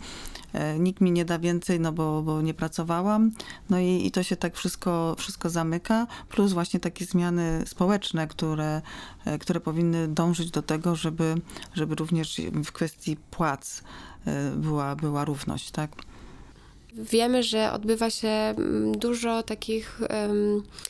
e, 0.53 0.79
nikt 0.79 1.01
mi 1.01 1.13
nie 1.13 1.25
da 1.25 1.39
więcej, 1.39 1.81
no 1.81 1.93
bo, 1.93 2.23
bo 2.23 2.43
nie 2.43 2.55
pracowałam, 2.55 3.31
no 3.71 3.79
i, 3.79 4.07
i 4.07 4.11
to 4.11 4.23
się 4.23 4.37
tak 4.37 4.57
wszystko, 4.57 5.15
wszystko 5.19 5.51
zamyka, 5.51 6.07
plus 6.29 6.53
właśnie 6.53 6.81
takie 6.81 7.05
zmiany 7.05 7.63
społeczne, 7.67 8.27
które, 8.29 8.83
e, 9.25 9.39
które 9.39 9.61
powinny 9.61 10.09
dążyć 10.09 10.51
do 10.51 10.63
tego, 10.63 10.97
żeby, 10.97 11.35
żeby 11.75 11.95
również 11.95 12.41
w 12.65 12.73
kwestii 12.73 13.17
płac 13.17 13.83
była, 14.57 14.97
była 14.97 15.25
równość, 15.25 15.71
tak? 15.71 15.91
Wiemy, 16.95 17.43
że 17.43 17.73
odbywa 17.73 18.11
się 18.11 18.29
mm, 18.29 18.99
dużo 18.99 19.43
takich 19.43 20.01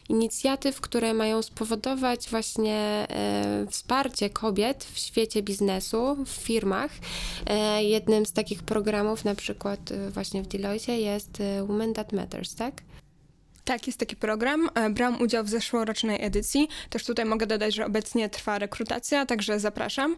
inicjatyw, 0.08 0.80
które 0.80 1.14
mają 1.14 1.42
spowodować 1.42 2.28
właśnie 2.30 3.06
e, 3.10 3.66
wsparcie 3.70 4.30
kobiet 4.30 4.84
w 4.84 4.98
świecie 4.98 5.42
biznesu, 5.42 6.16
w 6.24 6.28
firmach. 6.28 6.90
E, 7.46 7.84
jednym 7.84 8.26
z 8.26 8.32
takich 8.32 8.62
programów, 8.62 9.24
na 9.24 9.34
przykład 9.34 9.92
e, 9.92 10.10
właśnie 10.10 10.42
w 10.42 10.46
Deloitte, 10.46 10.98
jest 10.98 11.42
Women 11.66 11.94
That 11.94 12.12
Matters, 12.12 12.54
tak? 12.54 12.82
Tak, 13.64 13.86
jest 13.86 13.98
taki 13.98 14.16
program. 14.16 14.70
Brałam 14.90 15.22
udział 15.22 15.44
w 15.44 15.48
zeszłorocznej 15.48 16.24
edycji. 16.24 16.68
Też 16.90 17.04
tutaj 17.04 17.24
mogę 17.24 17.46
dodać, 17.46 17.74
że 17.74 17.86
obecnie 17.86 18.28
trwa 18.28 18.58
rekrutacja, 18.58 19.26
także 19.26 19.60
zapraszam. 19.60 20.16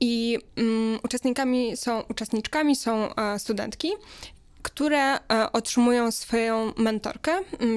I 0.00 0.38
um, 0.56 0.98
uczestnikami 1.04 1.76
są, 1.76 2.02
uczestniczkami 2.08 2.76
są 2.76 3.08
studentki 3.38 3.88
które 4.62 5.14
e, 5.14 5.52
otrzymują 5.52 6.10
swoją 6.10 6.72
mentorkę, 6.76 7.32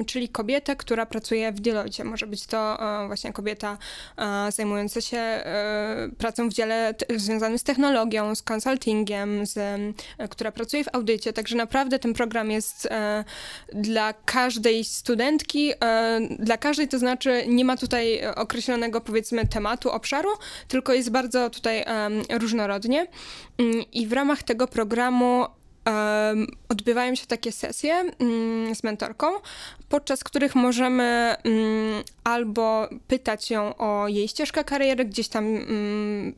czyli 0.06 0.28
kobietę, 0.28 0.76
która 0.76 1.06
pracuje 1.06 1.52
w 1.52 1.60
Deloitte. 1.60 2.04
Może 2.04 2.26
być 2.26 2.46
to 2.46 2.82
e, 3.02 3.06
właśnie 3.06 3.32
kobieta 3.32 3.78
e, 4.16 4.52
zajmująca 4.52 5.00
się 5.00 5.44
pracą 6.18 6.48
w 6.48 6.52
dziale 6.52 6.94
związanym 7.16 7.58
z 7.58 7.62
technologią, 7.62 8.34
z 8.34 8.42
consultingiem, 8.42 9.46
z, 9.46 9.80
która 10.30 10.52
pracuje 10.52 10.84
w 10.84 10.94
audycie. 10.94 11.32
Także 11.32 11.56
naprawdę 11.56 11.98
ten 11.98 12.14
program 12.14 12.50
jest 12.50 12.88
dla 13.72 14.12
każdej 14.12 14.84
studentki, 14.84 15.72
dla 16.38 16.56
każdej 16.56 16.88
to 16.88 16.98
znaczy 16.98 17.44
nie 17.48 17.64
ma 17.64 17.76
tutaj 17.76 18.26
określonego 18.26 19.00
powiedzmy 19.00 19.46
tematu, 19.46 19.90
obszaru, 19.90 20.30
tylko 20.68 20.92
jest 20.92 21.10
bardzo 21.10 21.50
tutaj 21.50 21.84
różnorodnie. 22.30 23.06
Mm, 23.58 23.84
I 23.92 24.06
w 24.06 24.12
ramach 24.12 24.42
tego 24.42 24.66
programu 24.66 25.46
um, 25.86 26.46
odbywają 26.68 27.14
się 27.14 27.26
takie 27.26 27.52
sesje 27.52 28.10
um, 28.18 28.74
z 28.74 28.82
mentorką, 28.84 29.26
podczas 29.88 30.24
których 30.24 30.54
możemy 30.54 31.34
um, 31.44 31.54
albo 32.24 32.88
pytać 33.08 33.50
ją 33.50 33.76
o 33.76 34.08
jej 34.08 34.28
ścieżkę 34.28 34.64
kariery, 34.64 35.04
gdzieś 35.04 35.28
tam 35.28 35.44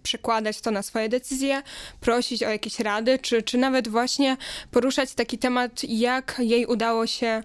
przekładać 0.02 0.60
to 0.60 0.70
na 0.70 0.82
swoje 0.82 1.08
decyzje, 1.08 1.62
prosić 2.00 2.42
o 2.42 2.50
jakieś 2.50 2.80
rady, 2.80 3.18
czy, 3.18 3.42
czy 3.42 3.58
nawet 3.58 3.88
właśnie 3.88 4.36
poruszać 4.70 5.14
taki 5.14 5.38
temat, 5.38 5.84
jak 5.84 6.36
jej 6.38 6.66
udało 6.66 7.06
się 7.06 7.42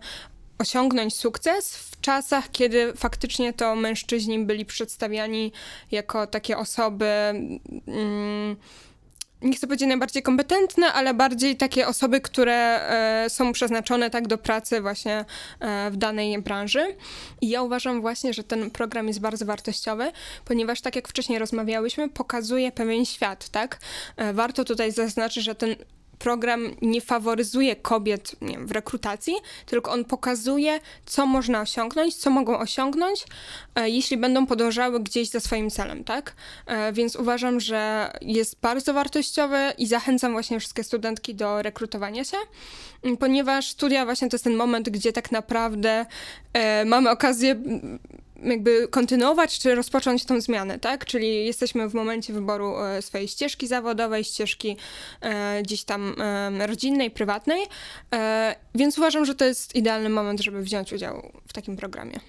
osiągnąć 0.62 1.16
sukces 1.16 1.76
w 1.76 2.02
czasach, 2.02 2.52
kiedy 2.52 2.94
faktycznie 2.94 3.54
to 3.54 3.76
mężczyźni 3.76 4.40
byli 4.40 4.66
przedstawiani 4.66 5.52
jako 5.92 6.28
takie 6.28 6.58
osoby 6.58 7.08
nie 9.42 9.54
chcę 9.56 9.68
powiedzieć 9.68 9.88
najbardziej 9.88 10.24
kompetentne, 10.24 10.94
ale 10.94 11.14
bardziej 11.14 11.58
takie 11.58 11.88
osoby, 11.88 12.22
które 12.22 12.54
e, 13.26 13.30
są 13.30 13.54
przeznaczone 13.54 14.10
tak 14.10 14.28
do 14.28 14.38
pracy 14.38 14.82
właśnie 14.82 15.26
e, 15.60 15.92
w 15.92 15.98
danej 15.98 16.42
branży. 16.42 16.96
I 17.42 17.50
ja 17.50 17.62
uważam 17.62 18.02
właśnie, 18.02 18.34
że 18.34 18.44
ten 18.44 18.72
program 18.72 19.08
jest 19.08 19.20
bardzo 19.20 19.46
wartościowy, 19.46 20.12
ponieważ 20.46 20.82
tak 20.82 20.96
jak 20.96 21.08
wcześniej 21.08 21.40
rozmawiałyśmy, 21.40 22.10
pokazuje 22.10 22.72
pewien 22.72 23.06
świat, 23.06 23.50
tak? 23.50 23.80
E, 24.18 24.34
warto 24.34 24.66
tutaj 24.66 24.92
zaznaczyć, 24.92 25.44
że 25.44 25.56
ten 25.56 25.76
program 26.24 26.76
nie 26.82 27.02
faworyzuje 27.02 27.76
kobiet 27.76 28.36
nie 28.42 28.54
wiem, 28.54 28.68
w 28.68 28.72
rekrutacji, 28.72 29.34
tylko 29.66 29.92
on 29.92 30.06
pokazuje, 30.06 30.80
co 31.06 31.26
można 31.26 31.62
osiągnąć, 31.62 32.16
co 32.16 32.30
mogą 32.30 32.60
osiągnąć, 32.60 33.26
e, 33.76 33.90
jeśli 33.90 34.18
będą 34.18 34.46
podążały 34.46 35.00
gdzieś 35.00 35.30
za 35.30 35.40
swoim 35.40 35.70
celem, 35.70 36.04
tak? 36.04 36.36
E, 36.66 36.94
więc 36.94 37.16
uważam, 37.16 37.60
że 37.60 38.12
jest 38.22 38.60
bardzo 38.62 38.94
wartościowy 38.94 39.58
i 39.78 39.88
zachęcam 39.88 40.32
właśnie 40.32 40.60
wszystkie 40.60 40.84
studentki 40.84 41.36
do 41.36 41.62
rekrutowania 41.62 42.24
się, 42.24 42.38
ponieważ 43.20 43.70
studia 43.70 44.06
właśnie 44.06 44.30
to 44.30 44.36
jest 44.36 44.44
ten 44.44 44.56
moment, 44.56 44.90
gdzie 44.90 45.14
tak 45.14 45.32
naprawdę 45.32 46.06
e, 46.54 46.86
mamy 46.86 47.10
okazję 47.10 47.56
jakby 48.44 48.88
kontynuować 48.88 49.60
czy 49.60 49.76
rozpocząć 49.76 50.26
tą 50.26 50.42
zmianę, 50.42 50.80
tak? 50.80 51.06
Czyli 51.06 51.46
jesteśmy 51.46 51.90
w 51.90 51.94
momencie 51.94 52.34
wyboru 52.34 52.78
e, 52.78 53.02
swojej 53.02 53.28
ścieżki 53.28 53.68
zawodowej, 53.68 54.24
ścieżki 54.24 54.78
e, 55.22 55.62
gdzieś 55.64 55.84
tam 55.84 56.16
e, 56.22 56.68
rodzinnej, 56.68 57.12
prywatnej, 57.12 57.62
e, 58.14 58.56
więc 58.76 58.98
uważam, 58.98 59.26
że 59.26 59.36
to 59.36 59.46
jest 59.46 59.76
idealny 59.76 60.10
moment, 60.10 60.42
żeby 60.42 60.62
wziąć 60.62 60.94
udział 60.94 61.32
w 61.48 61.54
takim 61.54 61.78
programie. 61.78 62.20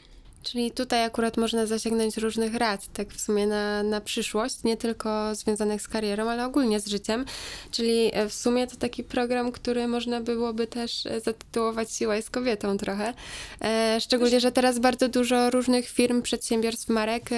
Czyli 0.43 0.71
tutaj 0.71 1.05
akurat 1.05 1.37
można 1.37 1.67
zasięgnąć 1.67 2.17
różnych 2.17 2.55
rad, 2.55 2.87
tak 2.93 3.09
w 3.09 3.21
sumie 3.21 3.47
na, 3.47 3.83
na 3.83 4.01
przyszłość, 4.01 4.65
nie 4.65 4.77
tylko 4.77 5.35
związanych 5.35 5.83
z 5.83 5.89
karierą, 5.89 6.29
ale 6.29 6.47
ogólnie 6.47 6.81
z 6.81 6.87
życiem. 6.87 7.25
Czyli 7.71 8.11
e, 8.13 8.29
w 8.29 8.35
sumie 8.35 8.67
to 8.67 8.77
taki 8.77 9.05
program, 9.05 9.53
który 9.53 9.89
można 9.89 10.21
byłoby 10.21 10.67
też 10.67 11.07
e, 11.07 11.21
zatytułować 11.21 11.93
Siła 11.93 12.17
jest 12.17 12.31
kobietą 12.31 12.79
trochę. 12.79 13.15
E, 13.61 13.99
szczególnie, 14.01 14.41
że 14.41 14.53
teraz 14.53 14.79
bardzo 14.79 15.09
dużo 15.09 15.51
różnych 15.51 15.89
firm, 15.89 16.23
przedsiębiorstw, 16.23 16.89
marek 16.89 17.31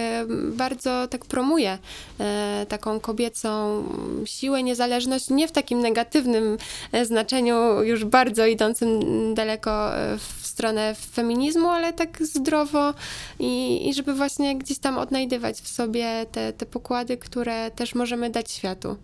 bardzo 0.53 1.09
tak 1.09 1.25
promuje 1.25 1.79
taką 2.69 3.01
kobiecą 3.01 3.85
siłę, 4.25 4.63
niezależność, 4.63 5.31
nie 5.31 5.49
w 5.49 5.53
takim 5.53 5.81
negatywnym 5.81 6.59
znaczeniu, 7.03 7.83
już 7.83 8.05
bardzo 8.05 8.47
idącym 8.47 9.01
daleko 9.35 9.91
w 10.19 10.44
stronę 10.55 10.95
feminizmu, 10.95 11.69
ale 11.69 11.93
tak 11.93 12.23
zdrowo 12.23 12.95
i, 13.39 13.89
i 13.89 13.95
żeby 13.95 14.15
właśnie 14.15 14.59
gdzieś 14.59 14.79
tam 14.79 14.99
odnajdywać 14.99 15.61
w 15.61 15.69
sobie 15.69 16.27
te, 16.33 16.53
te 16.53 16.67
pokłady, 16.67 17.17
które 17.17 17.71
też 17.71 17.95
możemy 17.95 18.31
dać 18.31 18.51
światu. 18.51 18.97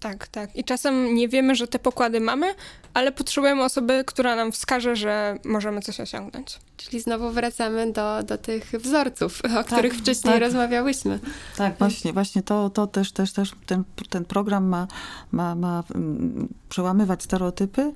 Tak, 0.00 0.28
tak. 0.28 0.56
I 0.56 0.64
czasem 0.64 1.14
nie 1.14 1.28
wiemy, 1.28 1.54
że 1.54 1.68
te 1.68 1.78
pokłady 1.78 2.20
mamy, 2.20 2.54
ale 2.94 3.12
potrzebujemy 3.12 3.64
osoby, 3.64 4.04
która 4.06 4.36
nam 4.36 4.52
wskaże, 4.52 4.96
że 4.96 5.36
możemy 5.44 5.80
coś 5.80 6.00
osiągnąć. 6.00 6.58
Czyli 6.76 7.00
znowu 7.00 7.30
wracamy 7.30 7.92
do, 7.92 8.22
do 8.22 8.38
tych 8.38 8.70
wzorców, 8.70 9.42
o 9.60 9.64
których 9.64 9.94
wcześniej 9.94 10.34
tak. 10.34 10.42
rozmawiałyśmy. 10.42 11.18
Tak, 11.56 11.78
właśnie, 11.78 12.12
właśnie 12.12 12.42
to, 12.42 12.70
to 12.70 12.86
też, 12.86 13.12
też, 13.12 13.32
też 13.32 13.52
ten, 13.66 13.84
ten 14.10 14.24
program 14.24 14.64
ma, 14.64 14.86
ma, 15.32 15.54
ma 15.54 15.84
mm, 15.94 16.48
przełamywać 16.68 17.22
stereotypy 17.22 17.92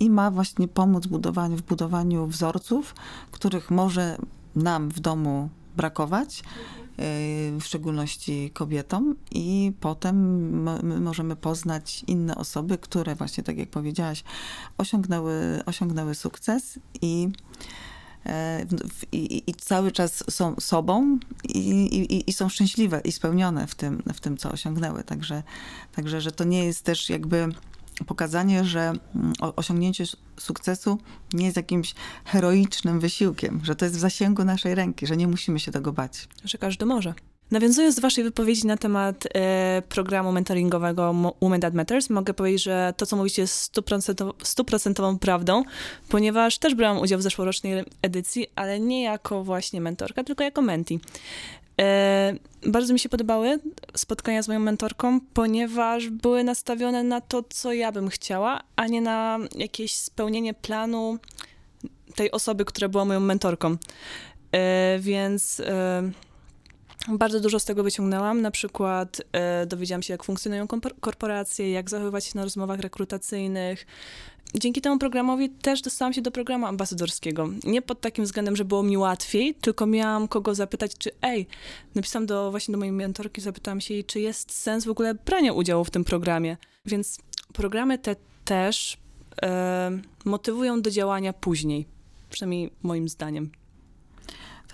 i 0.00 0.10
ma 0.10 0.30
właśnie 0.30 0.68
pomóc 0.68 1.06
budowaniu, 1.06 1.56
w 1.56 1.62
budowaniu 1.62 2.26
wzorców, 2.26 2.94
których 3.30 3.70
może 3.70 4.18
nam 4.56 4.88
w 4.88 5.00
domu 5.00 5.48
brakować, 5.76 6.40
y, 6.40 6.42
w 7.60 7.62
szczególności 7.62 8.50
kobietom, 8.54 9.14
i 9.30 9.72
potem 9.80 10.16
mo- 10.62 10.82
my 10.82 11.00
możemy 11.00 11.36
poznać 11.36 12.04
inne 12.06 12.34
osoby, 12.34 12.78
które 12.78 13.14
właśnie, 13.14 13.44
tak 13.44 13.58
jak 13.58 13.68
powiedziałaś, 13.68 14.24
osiągnęły, 14.78 15.62
osiągnęły 15.66 16.14
sukces 16.14 16.78
i 17.02 17.28
e, 18.26 18.66
i, 19.12 19.42
i 19.46 19.54
cały 19.54 19.92
czas 19.92 20.24
są 20.30 20.54
sobą 20.60 21.18
i, 21.44 22.24
i 22.26 22.32
są 22.32 22.48
szczęśliwe 22.48 23.00
i 23.04 23.12
spełnione 23.12 23.66
w 23.66 23.74
tym, 23.74 24.02
w 24.14 24.20
tym, 24.20 24.36
co 24.36 24.50
osiągnęły. 24.50 25.04
Także, 25.04 25.42
także, 25.92 26.20
że 26.20 26.32
to 26.32 26.44
nie 26.44 26.64
jest 26.64 26.84
też 26.84 27.10
jakby 27.10 27.48
pokazanie, 28.06 28.64
że 28.64 28.80
mm, 28.80 29.32
osiągnięcie 29.40 30.04
sukcesu 30.40 30.98
nie 31.32 31.44
jest 31.44 31.56
jakimś 31.56 31.94
heroicznym 32.24 33.00
wysiłkiem, 33.00 33.60
że 33.64 33.76
to 33.76 33.84
jest 33.84 33.96
w 33.96 34.00
zasięgu 34.00 34.44
naszej 34.44 34.74
ręki, 34.74 35.06
że 35.06 35.16
nie 35.16 35.28
musimy 35.28 35.60
się 35.60 35.72
tego 35.72 35.92
bać. 35.92 36.28
że 36.44 36.58
każdy 36.58 36.86
może. 36.86 37.14
Nawiązując 37.50 37.94
do 37.96 38.02
waszej 38.02 38.24
wypowiedzi 38.24 38.66
na 38.66 38.76
temat 38.76 39.24
e, 39.34 39.82
programu 39.88 40.32
mentoringowego 40.32 41.34
Women 41.40 41.60
That 41.60 41.74
Matters, 41.74 42.10
mogę 42.10 42.34
powiedzieć, 42.34 42.62
że 42.62 42.94
to, 42.96 43.06
co 43.06 43.16
mówicie 43.16 43.42
jest 43.42 43.72
stuprocentową 44.42 45.18
prawdą, 45.18 45.62
ponieważ 46.08 46.58
też 46.58 46.74
brałam 46.74 46.98
udział 46.98 47.18
w 47.18 47.22
zeszłorocznej 47.22 47.84
edycji, 48.02 48.46
ale 48.54 48.80
nie 48.80 49.02
jako 49.02 49.44
właśnie 49.44 49.80
mentorka, 49.80 50.24
tylko 50.24 50.44
jako 50.44 50.62
menti. 50.62 51.00
E, 51.80 52.34
bardzo 52.66 52.92
mi 52.92 52.98
się 52.98 53.08
podobały 53.08 53.58
spotkania 53.96 54.42
z 54.42 54.48
moją 54.48 54.60
mentorką, 54.60 55.20
ponieważ 55.20 56.08
były 56.08 56.44
nastawione 56.44 57.02
na 57.02 57.20
to, 57.20 57.42
co 57.50 57.72
ja 57.72 57.92
bym 57.92 58.08
chciała, 58.08 58.60
a 58.76 58.86
nie 58.86 59.00
na 59.00 59.38
jakieś 59.54 59.94
spełnienie 59.94 60.54
planu 60.54 61.18
tej 62.14 62.30
osoby, 62.30 62.64
która 62.64 62.88
była 62.88 63.04
moją 63.04 63.20
mentorką. 63.20 63.76
E, 64.52 64.98
więc 65.00 65.60
e, 65.60 66.10
bardzo 67.08 67.40
dużo 67.40 67.58
z 67.58 67.64
tego 67.64 67.82
wyciągnęłam. 67.82 68.40
Na 68.42 68.50
przykład 68.50 69.22
e, 69.32 69.66
dowiedziałam 69.66 70.02
się, 70.02 70.14
jak 70.14 70.24
funkcjonują 70.24 70.66
korporacje, 71.00 71.70
jak 71.70 71.90
zachowywać 71.90 72.24
się 72.24 72.32
na 72.34 72.44
rozmowach 72.44 72.80
rekrutacyjnych. 72.80 73.86
Dzięki 74.54 74.80
temu 74.80 74.98
programowi 74.98 75.50
też 75.50 75.82
dostałam 75.82 76.12
się 76.12 76.22
do 76.22 76.30
programu 76.30 76.66
ambasadorskiego. 76.66 77.48
Nie 77.64 77.82
pod 77.82 78.00
takim 78.00 78.24
względem, 78.24 78.56
że 78.56 78.64
było 78.64 78.82
mi 78.82 78.96
łatwiej, 78.96 79.54
tylko 79.54 79.86
miałam 79.86 80.28
kogo 80.28 80.54
zapytać, 80.54 80.92
czy 80.98 81.10
ej, 81.22 81.46
napisałam 81.94 82.26
do, 82.26 82.50
właśnie 82.50 82.72
do 82.72 82.78
mojej 82.78 82.92
mentorki, 82.92 83.40
zapytałam 83.40 83.80
się 83.80 83.94
jej, 83.94 84.04
czy 84.04 84.20
jest 84.20 84.52
sens 84.52 84.84
w 84.84 84.90
ogóle 84.90 85.14
brania 85.14 85.52
udziału 85.52 85.84
w 85.84 85.90
tym 85.90 86.04
programie. 86.04 86.56
Więc 86.86 87.18
programy 87.52 87.98
te 87.98 88.16
też 88.44 88.98
e, 89.42 89.98
motywują 90.24 90.82
do 90.82 90.90
działania 90.90 91.32
później, 91.32 91.86
przynajmniej 92.30 92.70
moim 92.82 93.08
zdaniem. 93.08 93.50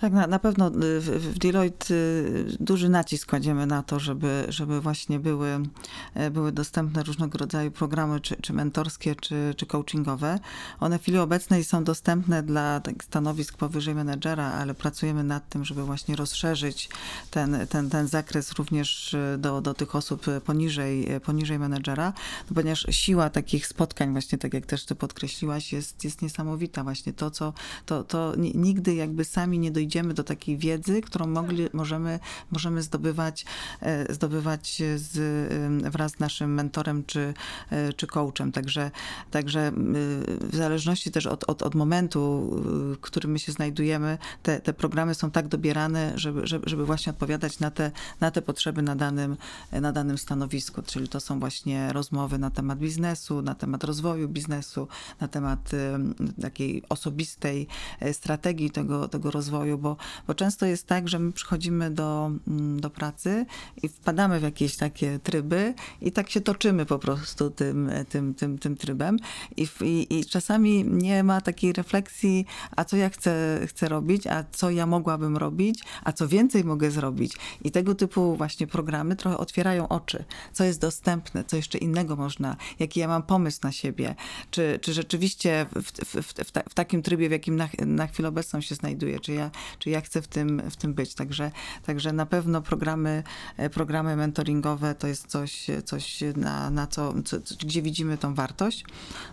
Tak, 0.01 0.13
na, 0.13 0.27
na 0.27 0.39
pewno 0.39 0.67
y, 0.67 0.99
w, 0.99 1.37
Deloitte 1.37 1.93
y, 1.93 2.57
duży 2.59 2.89
nacisk 2.89 3.29
kładziemy 3.29 3.65
na 3.65 3.83
to, 3.83 3.99
żeby, 3.99 4.45
żeby 4.49 4.81
właśnie 4.81 5.19
były, 5.19 5.59
e, 6.13 6.31
były 6.31 6.51
dostępne 6.51 7.03
różnego 7.03 7.37
rodzaju 7.37 7.71
programy, 7.71 8.19
czy, 8.19 8.35
czy 8.35 8.53
mentorskie, 8.53 9.15
czy, 9.15 9.53
czy 9.57 9.65
coachingowe. 9.65 10.39
One 10.79 10.99
w 10.99 11.01
chwili 11.01 11.17
obecnej 11.17 11.63
są 11.63 11.83
dostępne 11.83 12.43
dla 12.43 12.79
tak, 12.79 13.03
stanowisk 13.03 13.57
powyżej 13.57 13.95
menedżera, 13.95 14.51
ale 14.51 14.73
pracujemy 14.73 15.23
nad 15.23 15.49
tym, 15.49 15.65
żeby 15.65 15.83
właśnie 15.83 16.15
rozszerzyć 16.15 16.89
ten, 17.31 17.67
ten, 17.69 17.89
ten 17.89 18.07
zakres 18.07 18.51
również 18.51 19.13
y, 19.13 19.37
do, 19.39 19.61
do 19.61 19.73
tych 19.73 19.95
osób 19.95 20.25
poniżej, 20.45 21.07
poniżej 21.25 21.59
menedżera, 21.59 22.13
no, 22.49 22.55
ponieważ 22.55 22.85
siła 22.89 23.29
takich 23.29 23.67
spotkań, 23.67 24.11
właśnie 24.11 24.37
tak 24.37 24.53
jak 24.53 24.65
też 24.65 24.85
ty 24.85 24.95
podkreśliłaś, 24.95 25.73
jest, 25.73 26.03
jest 26.03 26.21
niesamowita. 26.21 26.83
Właśnie 26.83 27.13
to, 27.13 27.31
co 27.31 27.53
to, 27.85 28.03
to 28.03 28.33
ni- 28.37 28.55
nigdy 28.55 28.95
jakby 28.95 29.25
sami 29.25 29.59
nie 29.59 29.71
dojdziemy 29.71 29.82
do 30.13 30.23
takiej 30.23 30.57
wiedzy, 30.57 31.01
którą 31.01 31.27
mogli, 31.27 31.67
możemy, 31.73 32.19
możemy 32.51 32.81
zdobywać, 32.81 33.45
e, 33.81 34.13
zdobywać 34.13 34.81
z, 34.95 35.17
em, 35.51 35.91
wraz 35.91 36.11
z 36.11 36.19
naszym 36.19 36.53
mentorem 36.53 37.03
czy, 37.05 37.33
e, 37.69 37.93
czy 37.93 38.07
coachem. 38.07 38.51
Także, 38.51 38.91
także 39.31 39.71
w 40.41 40.55
zależności 40.55 41.11
też 41.11 41.25
od, 41.25 41.43
od, 41.43 41.61
od 41.61 41.75
momentu, 41.75 42.49
w 42.63 42.97
którym 43.01 43.31
my 43.31 43.39
się 43.39 43.51
znajdujemy, 43.51 44.17
te, 44.43 44.61
te 44.61 44.73
programy 44.73 45.15
są 45.15 45.31
tak 45.31 45.47
dobierane, 45.47 46.13
żeby, 46.15 46.47
żeby, 46.47 46.69
żeby 46.69 46.85
właśnie 46.85 47.11
odpowiadać 47.11 47.59
na 47.59 47.71
te, 47.71 47.91
na 48.19 48.31
te 48.31 48.41
potrzeby 48.41 48.81
na 48.81 48.95
danym, 48.95 49.37
na 49.71 49.91
danym 49.91 50.17
stanowisku. 50.17 50.81
Czyli 50.81 51.07
to 51.07 51.19
są 51.19 51.39
właśnie 51.39 51.93
rozmowy 51.93 52.37
na 52.37 52.49
temat 52.49 52.79
biznesu, 52.79 53.41
na 53.41 53.55
temat 53.55 53.83
rozwoju 53.83 54.29
biznesu, 54.29 54.87
na 55.21 55.27
temat 55.27 55.71
em, 55.73 56.15
takiej 56.41 56.83
osobistej 56.89 57.67
e, 57.99 58.13
strategii 58.13 58.71
tego, 58.71 59.07
tego 59.07 59.31
rozwoju, 59.31 59.72
bo, 59.77 59.97
bo 60.27 60.33
często 60.33 60.65
jest 60.65 60.87
tak, 60.87 61.09
że 61.09 61.19
my 61.19 61.31
przychodzimy 61.31 61.91
do, 61.91 62.31
mm, 62.47 62.79
do 62.79 62.89
pracy 62.89 63.45
i 63.83 63.89
wpadamy 63.89 64.39
w 64.39 64.43
jakieś 64.43 64.77
takie 64.77 65.19
tryby 65.19 65.73
i 66.01 66.11
tak 66.11 66.29
się 66.29 66.41
toczymy 66.41 66.85
po 66.85 66.99
prostu 66.99 67.49
tym, 67.49 67.91
tym, 68.09 68.33
tym, 68.33 68.59
tym 68.59 68.77
trybem. 68.77 69.17
I, 69.57 69.67
i, 69.81 70.19
i 70.19 70.25
czasami 70.25 70.83
nie 70.83 71.23
ma 71.23 71.41
takiej 71.41 71.73
refleksji, 71.73 72.45
a 72.75 72.85
co 72.85 72.97
ja 72.97 73.09
chcę, 73.09 73.59
chcę 73.67 73.89
robić, 73.89 74.27
a 74.27 74.43
co 74.51 74.69
ja 74.69 74.85
mogłabym 74.85 75.37
robić, 75.37 75.83
a 76.03 76.11
co 76.11 76.27
więcej 76.27 76.63
mogę 76.63 76.91
zrobić. 76.91 77.37
I 77.63 77.71
tego 77.71 77.95
typu 77.95 78.35
właśnie 78.35 78.67
programy 78.67 79.15
trochę 79.15 79.37
otwierają 79.37 79.87
oczy, 79.87 80.25
co 80.53 80.63
jest 80.63 80.81
dostępne, 80.81 81.43
co 81.43 81.55
jeszcze 81.55 81.77
innego 81.77 82.15
można, 82.15 82.55
jaki 82.79 82.99
ja 82.99 83.07
mam 83.07 83.23
pomysł 83.23 83.59
na 83.63 83.71
siebie, 83.71 84.15
czy, 84.51 84.79
czy 84.81 84.93
rzeczywiście 84.93 85.65
w, 85.75 85.91
w, 85.91 86.23
w, 86.23 86.33
w, 86.43 86.51
ta, 86.51 86.63
w 86.69 86.73
takim 86.73 87.01
trybie, 87.01 87.29
w 87.29 87.31
jakim 87.31 87.55
na, 87.55 87.69
na 87.85 88.07
chwilę 88.07 88.29
obecną 88.29 88.61
się 88.61 88.75
znajduję, 88.75 89.19
czy 89.19 89.33
ja, 89.33 89.51
czy 89.79 89.89
ja 89.89 90.01
chcę 90.01 90.21
w 90.21 90.27
tym, 90.27 90.61
w 90.69 90.75
tym 90.75 90.93
być. 90.93 91.13
Także, 91.13 91.51
także 91.85 92.13
na 92.13 92.25
pewno 92.25 92.61
programy, 92.61 93.23
e, 93.57 93.69
programy 93.69 94.15
mentoringowe 94.15 94.95
to 94.95 95.07
jest 95.07 95.27
coś, 95.27 95.67
coś 95.85 96.23
na, 96.35 96.69
na 96.69 96.87
co, 96.87 97.13
co, 97.25 97.37
gdzie 97.59 97.81
widzimy 97.81 98.17
tą 98.17 98.35
wartość. 98.35 98.85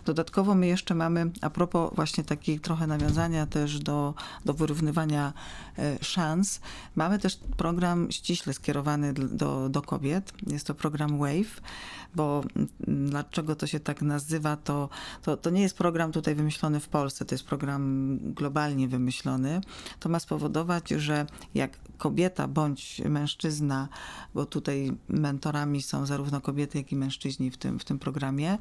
Dodatkowo 0.05 0.55
my 0.55 0.67
jeszcze 0.67 0.95
mamy, 0.95 1.31
a 1.41 1.49
propos 1.49 1.95
właśnie 1.95 2.23
takich 2.23 2.61
trochę 2.61 2.87
nawiązania 2.87 3.47
też 3.47 3.79
do, 3.79 4.13
do 4.45 4.53
wyrównywania 4.53 5.33
e, 5.77 5.97
szans, 6.01 6.59
mamy 6.95 7.19
też 7.19 7.39
program 7.57 8.11
ściśle 8.11 8.53
skierowany 8.53 9.13
do, 9.13 9.69
do 9.69 9.81
kobiet. 9.81 10.33
Jest 10.47 10.67
to 10.67 10.75
program 10.75 11.19
WAVE. 11.19 11.61
bo 12.15 12.43
mm, 12.87 13.09
dlaczego 13.09 13.55
to 13.55 13.67
się 13.67 13.79
tak 13.79 14.01
nazywa, 14.01 14.57
to, 14.57 14.89
to, 15.21 15.37
to 15.37 15.49
nie 15.49 15.61
jest 15.61 15.77
program 15.77 16.11
tutaj 16.11 16.35
wymyślony 16.35 16.79
w 16.79 16.87
Polsce, 16.87 17.25
to 17.25 17.35
jest 17.35 17.45
program 17.45 18.17
globalnie 18.21 18.87
wymyślony. 18.87 19.61
To 19.99 20.09
ma 20.09 20.19
spowodować, 20.21 20.89
że 20.89 21.25
jak 21.53 21.77
kobieta 22.01 22.47
bądź 22.47 23.01
mężczyzna, 23.05 23.87
bo 24.33 24.45
tutaj 24.45 24.91
mentorami 25.09 25.81
są 25.81 26.05
zarówno 26.05 26.41
kobiety, 26.41 26.77
jak 26.77 26.91
i 26.91 26.95
mężczyźni 26.95 27.51
w 27.51 27.57
tym, 27.57 27.79
w 27.79 27.85
tym 27.85 27.99
programie, 27.99 28.57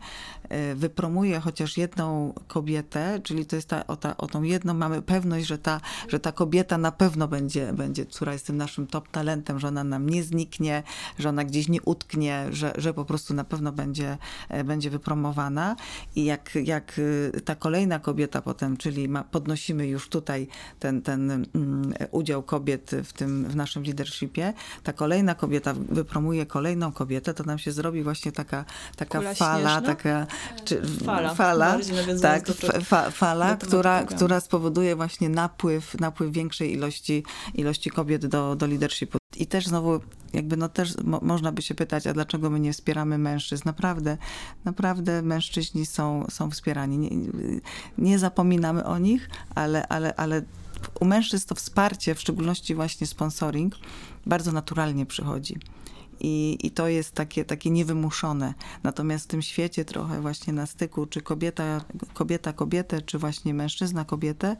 e, 0.48 0.74
wypromuje 0.74 1.40
chociaż 1.40 1.76
jedną 1.76 2.34
kobietę, 2.48 3.20
czyli 3.24 3.46
to 3.46 3.56
jest 3.56 3.68
ta, 3.68 3.86
o, 3.86 3.96
ta, 3.96 4.16
o 4.16 4.26
tą 4.26 4.42
jedną 4.42 4.74
mamy 4.74 5.02
pewność, 5.02 5.46
że 5.46 5.58
ta, 5.58 5.80
że 6.08 6.20
ta 6.20 6.32
kobieta 6.32 6.78
na 6.78 6.92
pewno 6.92 7.28
będzie, 7.28 7.72
będzie, 7.72 8.06
która 8.06 8.32
jest 8.32 8.46
tym 8.46 8.56
naszym 8.56 8.86
top 8.86 9.08
talentem, 9.08 9.58
że 9.58 9.68
ona 9.68 9.84
nam 9.84 10.10
nie 10.10 10.22
zniknie, 10.22 10.82
że 11.18 11.28
ona 11.28 11.44
gdzieś 11.44 11.68
nie 11.68 11.82
utknie, 11.82 12.46
że, 12.50 12.72
że 12.78 12.94
po 12.94 13.04
prostu 13.04 13.34
na 13.34 13.44
pewno 13.44 13.72
będzie, 13.72 14.18
e, 14.48 14.64
będzie 14.64 14.90
wypromowana. 14.90 15.76
I 16.16 16.24
jak, 16.24 16.54
jak 16.54 17.00
e, 17.36 17.40
ta 17.40 17.54
kolejna 17.54 17.98
kobieta 17.98 18.42
potem, 18.42 18.76
czyli 18.76 19.08
ma, 19.08 19.24
podnosimy 19.24 19.86
już 19.86 20.08
tutaj 20.08 20.48
ten, 20.78 21.02
ten 21.02 21.30
mm, 21.30 21.94
udział 22.10 22.42
kobiet 22.42 22.90
w 23.04 23.12
tym, 23.12 23.29
w 23.48 23.56
naszym 23.56 23.82
leadershipie, 23.82 24.52
ta 24.82 24.92
kolejna 24.92 25.34
kobieta 25.34 25.74
wypromuje 25.74 26.46
kolejną 26.46 26.92
kobietę, 26.92 27.34
to 27.34 27.44
nam 27.44 27.58
się 27.58 27.72
zrobi 27.72 28.02
właśnie 28.02 28.32
taka, 28.32 28.64
taka 28.96 29.18
Kula 29.18 29.34
fala, 29.34 29.70
śnieżna? 29.70 29.82
taka 29.82 30.26
czy, 30.64 30.82
Fala, 31.04 31.34
fala 31.34 31.78
tak, 32.22 32.46
fa, 32.84 33.10
fala, 33.10 33.56
która, 33.56 34.04
która 34.04 34.40
spowoduje 34.40 34.96
właśnie 34.96 35.28
napływ, 35.28 36.00
napływ 36.00 36.32
większej 36.32 36.72
ilości, 36.72 37.24
ilości 37.54 37.90
kobiet 37.90 38.26
do, 38.26 38.56
do 38.56 38.66
leadershipu. 38.66 39.18
I 39.36 39.46
też 39.46 39.66
znowu, 39.66 40.00
jakby 40.32 40.56
no 40.56 40.68
też 40.68 40.98
mo, 41.04 41.20
można 41.22 41.52
by 41.52 41.62
się 41.62 41.74
pytać, 41.74 42.06
a 42.06 42.12
dlaczego 42.12 42.50
my 42.50 42.60
nie 42.60 42.72
wspieramy 42.72 43.18
mężczyzn? 43.18 43.62
Naprawdę, 43.64 44.16
naprawdę 44.64 45.22
mężczyźni 45.22 45.86
są, 45.86 46.26
są 46.30 46.50
wspierani. 46.50 46.98
Nie, 46.98 47.10
nie 47.98 48.18
zapominamy 48.18 48.84
o 48.84 48.98
nich, 48.98 49.30
ale, 49.54 49.88
ale, 49.88 50.14
ale 50.14 50.42
u 51.00 51.04
mężczyzn 51.04 51.48
to 51.48 51.54
wsparcie, 51.54 52.14
w 52.14 52.20
szczególności 52.20 52.74
właśnie 52.74 53.06
sponsoring, 53.06 53.74
bardzo 54.26 54.52
naturalnie 54.52 55.06
przychodzi. 55.06 55.58
I, 56.20 56.58
I 56.62 56.70
to 56.70 56.88
jest 56.88 57.14
takie, 57.14 57.44
takie 57.44 57.70
niewymuszone. 57.70 58.54
Natomiast 58.82 59.24
w 59.24 59.28
tym 59.28 59.42
świecie 59.42 59.84
trochę 59.84 60.20
właśnie 60.20 60.52
na 60.52 60.66
styku, 60.66 61.06
czy 61.06 61.22
kobieta, 61.22 61.80
kobieta 62.14 62.52
kobietę, 62.52 63.02
czy 63.02 63.18
właśnie 63.18 63.54
mężczyzna 63.54 64.04
kobietę, 64.04 64.56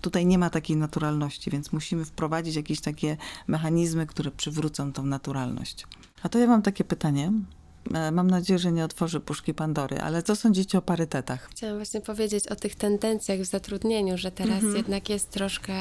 tutaj 0.00 0.26
nie 0.26 0.38
ma 0.38 0.50
takiej 0.50 0.76
naturalności, 0.76 1.50
więc 1.50 1.72
musimy 1.72 2.04
wprowadzić 2.04 2.56
jakieś 2.56 2.80
takie 2.80 3.16
mechanizmy, 3.46 4.06
które 4.06 4.30
przywrócą 4.30 4.92
tą 4.92 5.06
naturalność. 5.06 5.86
A 6.22 6.28
to 6.28 6.38
ja 6.38 6.46
mam 6.46 6.62
takie 6.62 6.84
pytanie. 6.84 7.32
E, 7.94 8.10
Mam 8.10 8.30
nadzieję, 8.30 8.58
że 8.58 8.72
nie 8.72 8.84
otworzy 8.84 9.20
puszki 9.20 9.54
Pandory, 9.54 10.00
ale 10.00 10.22
co 10.22 10.36
sądzicie 10.36 10.78
o 10.78 10.82
parytetach? 10.82 11.48
Chciałam 11.50 11.76
właśnie 11.76 12.00
powiedzieć 12.00 12.48
o 12.48 12.56
tych 12.56 12.74
tendencjach 12.74 13.38
w 13.40 13.44
zatrudnieniu, 13.44 14.18
że 14.18 14.30
teraz 14.30 14.62
jednak 14.76 15.08
jest 15.08 15.30
troszkę 15.30 15.74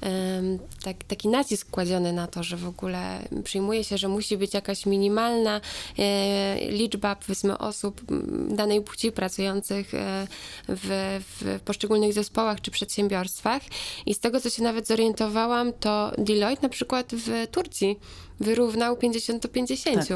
em, 0.00 0.58
tak, 0.82 1.04
taki 1.04 1.28
nacisk 1.28 1.70
kładziony 1.70 2.12
na 2.12 2.26
to, 2.26 2.42
że 2.42 2.56
w 2.56 2.68
ogóle 2.68 3.28
przyjmuje 3.44 3.84
się, 3.84 3.98
że 3.98 4.08
musi 4.08 4.36
być 4.36 4.54
jakaś 4.54 4.86
minimalna 4.86 5.60
e, 5.98 6.70
liczba, 6.70 7.16
powiedzmy, 7.16 7.58
osób 7.58 8.02
danej 8.48 8.80
płci 8.80 9.12
pracujących 9.12 9.94
e, 9.94 10.26
w, 10.68 11.20
w 11.40 11.60
poszczególnych 11.60 12.12
zespołach 12.12 12.60
czy 12.60 12.70
przedsiębiorstwach. 12.70 13.62
I 14.06 14.14
z 14.14 14.20
tego, 14.20 14.40
co 14.40 14.50
się 14.50 14.62
nawet 14.62 14.86
zorientowałam, 14.86 15.72
to 15.72 16.12
Deloitte 16.18 16.62
na 16.62 16.68
przykład 16.68 17.06
w 17.12 17.46
Turcji 17.50 17.98
wyrównał 18.40 18.96
50 18.96 19.42
do 19.42 19.48
50. 19.48 20.08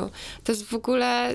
To 0.45 0.53
jest 0.53 0.65
w 0.65 0.75
ogóle 0.75 1.35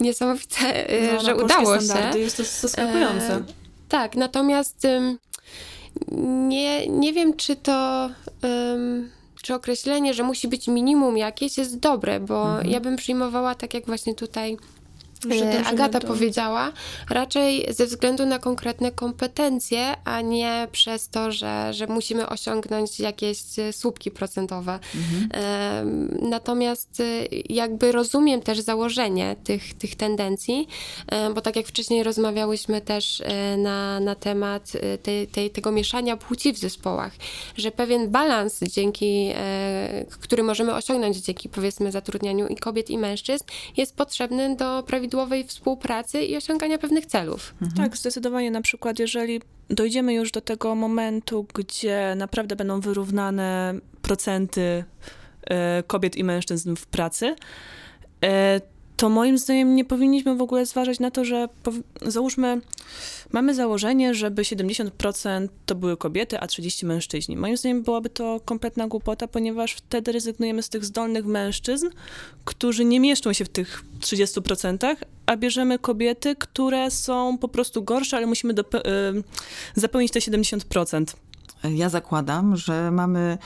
niesamowite, 0.00 0.88
e, 0.90 1.12
No, 1.14 1.20
że 1.20 1.36
udało 1.36 1.80
się. 1.80 2.18
Jest 2.18 2.36
to 2.36 2.42
zaskakujące. 2.44 3.34
E, 3.34 3.44
tak, 3.88 4.16
natomiast 4.16 4.84
ym, 4.84 5.18
nie, 6.48 6.86
nie 6.86 7.12
wiem, 7.12 7.36
czy 7.36 7.56
to. 7.56 8.10
Czy 9.42 9.54
określenie, 9.54 10.14
że 10.14 10.22
musi 10.22 10.48
być 10.48 10.68
minimum 10.68 11.16
jakieś 11.16 11.58
jest 11.58 11.78
dobre, 11.78 12.20
bo 12.20 12.60
ja 12.64 12.80
bym 12.80 12.96
przyjmowała 12.96 13.54
tak, 13.54 13.74
jak 13.74 13.86
właśnie 13.86 14.14
tutaj 14.14 14.56
Agata 15.66 15.98
do- 16.00 16.06
powiedziała, 16.08 16.72
raczej 17.10 17.66
ze 17.74 17.86
względu 17.86 18.26
na 18.26 18.38
konkretne 18.38 18.92
kompetencje, 18.92 19.94
a 20.04 20.20
nie 20.20 20.68
przez 20.72 21.08
to, 21.08 21.32
że, 21.32 21.74
że 21.74 21.86
musimy 21.86 22.28
osiągnąć 22.28 23.00
jakieś 23.00 23.58
e, 23.58 23.72
słupki 23.72 24.10
procentowe. 24.10 24.78
Em, 25.30 26.18
Natomiast 26.22 27.00
e, 27.00 27.04
jakby 27.48 27.92
rozumiem 27.92 28.40
też 28.42 28.60
założenie 28.60 29.36
tych, 29.44 29.74
tych 29.74 29.94
tendencji, 29.96 30.68
e, 31.08 31.30
bo 31.30 31.40
tak 31.40 31.56
jak 31.56 31.66
wcześniej 31.66 32.02
rozmawiałyśmy 32.02 32.80
też 32.80 33.22
na, 33.58 34.00
na 34.00 34.14
temat 34.14 34.72
tej, 35.02 35.26
tej, 35.26 35.50
tego 35.50 35.72
mieszania 35.72 36.16
płci 36.16 36.52
w 36.52 36.58
zespołach, 36.58 37.12
że 37.56 37.70
pewien 37.70 38.10
balans, 38.10 38.60
dzięki, 38.60 39.30
który 40.20 40.42
możemy 40.42 40.74
osiągnąć 40.74 41.16
dzięki 41.16 41.48
powiedzmy 41.48 41.92
zatrudnianiu 41.92 42.46
i 42.48 42.56
kobiet 42.56 42.90
i 42.90 42.98
mężczyzn, 42.98 43.44
jest 43.76 43.96
potrzebny 43.96 44.56
do 44.56 44.82
prawidłowej 45.16 45.44
współpracy 45.44 46.22
i 46.22 46.36
osiągania 46.36 46.78
pewnych 46.78 47.06
celów. 47.06 47.54
Tak, 47.76 47.96
zdecydowanie. 47.96 48.50
Na 48.50 48.62
przykład, 48.62 48.98
jeżeli 48.98 49.40
dojdziemy 49.70 50.14
już 50.14 50.30
do 50.30 50.40
tego 50.40 50.74
momentu, 50.74 51.46
gdzie 51.54 52.14
naprawdę 52.16 52.56
będą 52.56 52.80
wyrównane 52.80 53.74
procenty 54.02 54.84
e, 55.42 55.82
kobiet 55.82 56.16
i 56.16 56.24
mężczyzn 56.24 56.76
w 56.76 56.86
pracy, 56.86 57.36
e, 58.24 58.60
to 58.96 59.08
moim 59.08 59.38
zdaniem 59.38 59.74
nie 59.74 59.84
powinniśmy 59.84 60.36
w 60.36 60.42
ogóle 60.42 60.66
zważać 60.66 61.00
na 61.00 61.10
to, 61.10 61.24
że 61.24 61.48
załóżmy, 62.02 62.60
mamy 63.32 63.54
założenie, 63.54 64.14
żeby 64.14 64.42
70% 64.42 65.48
to 65.66 65.74
były 65.74 65.96
kobiety, 65.96 66.40
a 66.40 66.46
30 66.46 66.86
mężczyźni. 66.86 67.36
Moim 67.36 67.56
zdaniem 67.56 67.82
byłaby 67.82 68.10
to 68.10 68.40
kompletna 68.44 68.88
głupota, 68.88 69.28
ponieważ 69.28 69.72
wtedy 69.72 70.12
rezygnujemy 70.12 70.62
z 70.62 70.68
tych 70.68 70.84
zdolnych 70.84 71.26
mężczyzn, 71.26 71.86
którzy 72.44 72.84
nie 72.84 73.00
mieszczą 73.00 73.32
się 73.32 73.44
w 73.44 73.48
tych 73.48 73.84
30%, 74.00 74.96
a 75.26 75.36
bierzemy 75.36 75.78
kobiety, 75.78 76.36
które 76.36 76.90
są 76.90 77.38
po 77.38 77.48
prostu 77.48 77.82
gorsze, 77.82 78.16
ale 78.16 78.26
musimy 78.26 78.52
y, 78.52 78.56
zapełnić 79.74 80.12
te 80.12 80.20
70%. 80.20 81.04
Ja 81.64 81.88
zakładam, 81.88 82.56
że 82.56 82.90
mamy 82.90 83.38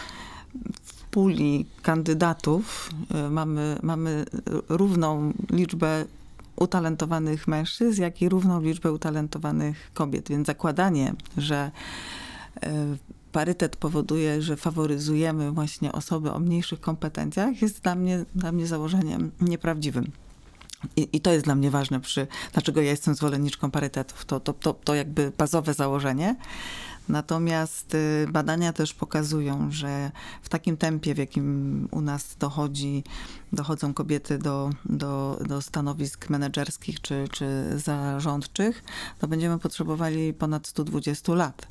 puli 1.11 1.67
kandydatów, 1.83 2.91
y, 3.27 3.31
mamy, 3.31 3.79
mamy 3.83 4.25
równą 4.69 5.33
liczbę 5.51 6.05
utalentowanych 6.57 7.49
mężczyzn, 7.49 8.03
jak 8.03 8.23
i 8.23 8.29
równą 8.29 8.61
liczbę 8.61 8.93
utalentowanych 8.93 9.91
kobiet. 9.95 10.29
Więc 10.29 10.47
zakładanie, 10.47 11.15
że 11.37 11.71
y, 12.57 12.69
parytet 13.33 13.77
powoduje, 13.77 14.43
że 14.43 14.57
faworyzujemy 14.57 15.51
właśnie 15.51 15.93
osoby 15.93 16.33
o 16.33 16.39
mniejszych 16.39 16.81
kompetencjach, 16.81 17.63
jest 17.63 17.81
dla 17.81 17.95
mnie, 17.95 18.25
dla 18.35 18.53
mnie 18.53 18.67
założeniem 18.67 19.31
nieprawdziwym. 19.41 20.13
I, 20.97 21.09
I 21.13 21.21
to 21.21 21.33
jest 21.33 21.45
dla 21.45 21.55
mnie 21.55 21.71
ważne, 21.71 22.01
przy, 22.01 22.27
dlaczego 22.53 22.81
ja 22.81 22.91
jestem 22.91 23.15
zwolenniczką 23.15 23.71
parytetów. 23.71 24.25
To, 24.25 24.41
to, 24.41 24.53
to, 24.53 24.75
to 24.75 24.95
jakby 24.95 25.33
bazowe 25.39 25.75
założenie. 25.75 26.37
Natomiast 27.11 27.95
y, 27.95 28.27
badania 28.33 28.73
też 28.73 28.95
pokazują, 28.95 29.71
że 29.71 30.11
w 30.43 30.49
takim 30.49 30.77
tempie, 30.77 31.15
w 31.15 31.19
jakim 31.19 31.89
u 31.91 32.01
nas 32.01 32.37
dochodzi, 32.39 33.05
dochodzą 33.53 33.95
kobiety 33.95 34.39
do, 34.39 34.71
do, 34.85 35.41
do 35.49 35.63
stanowisk 35.63 36.31
menedżerskich 36.31 37.01
czy, 37.01 37.29
czy 37.33 37.79
zarządczych, 37.79 38.83
to 39.19 39.29
będziemy 39.29 39.59
potrzebowali 39.59 40.35
ponad 40.35 40.67
120 40.67 41.35
lat, 41.35 41.69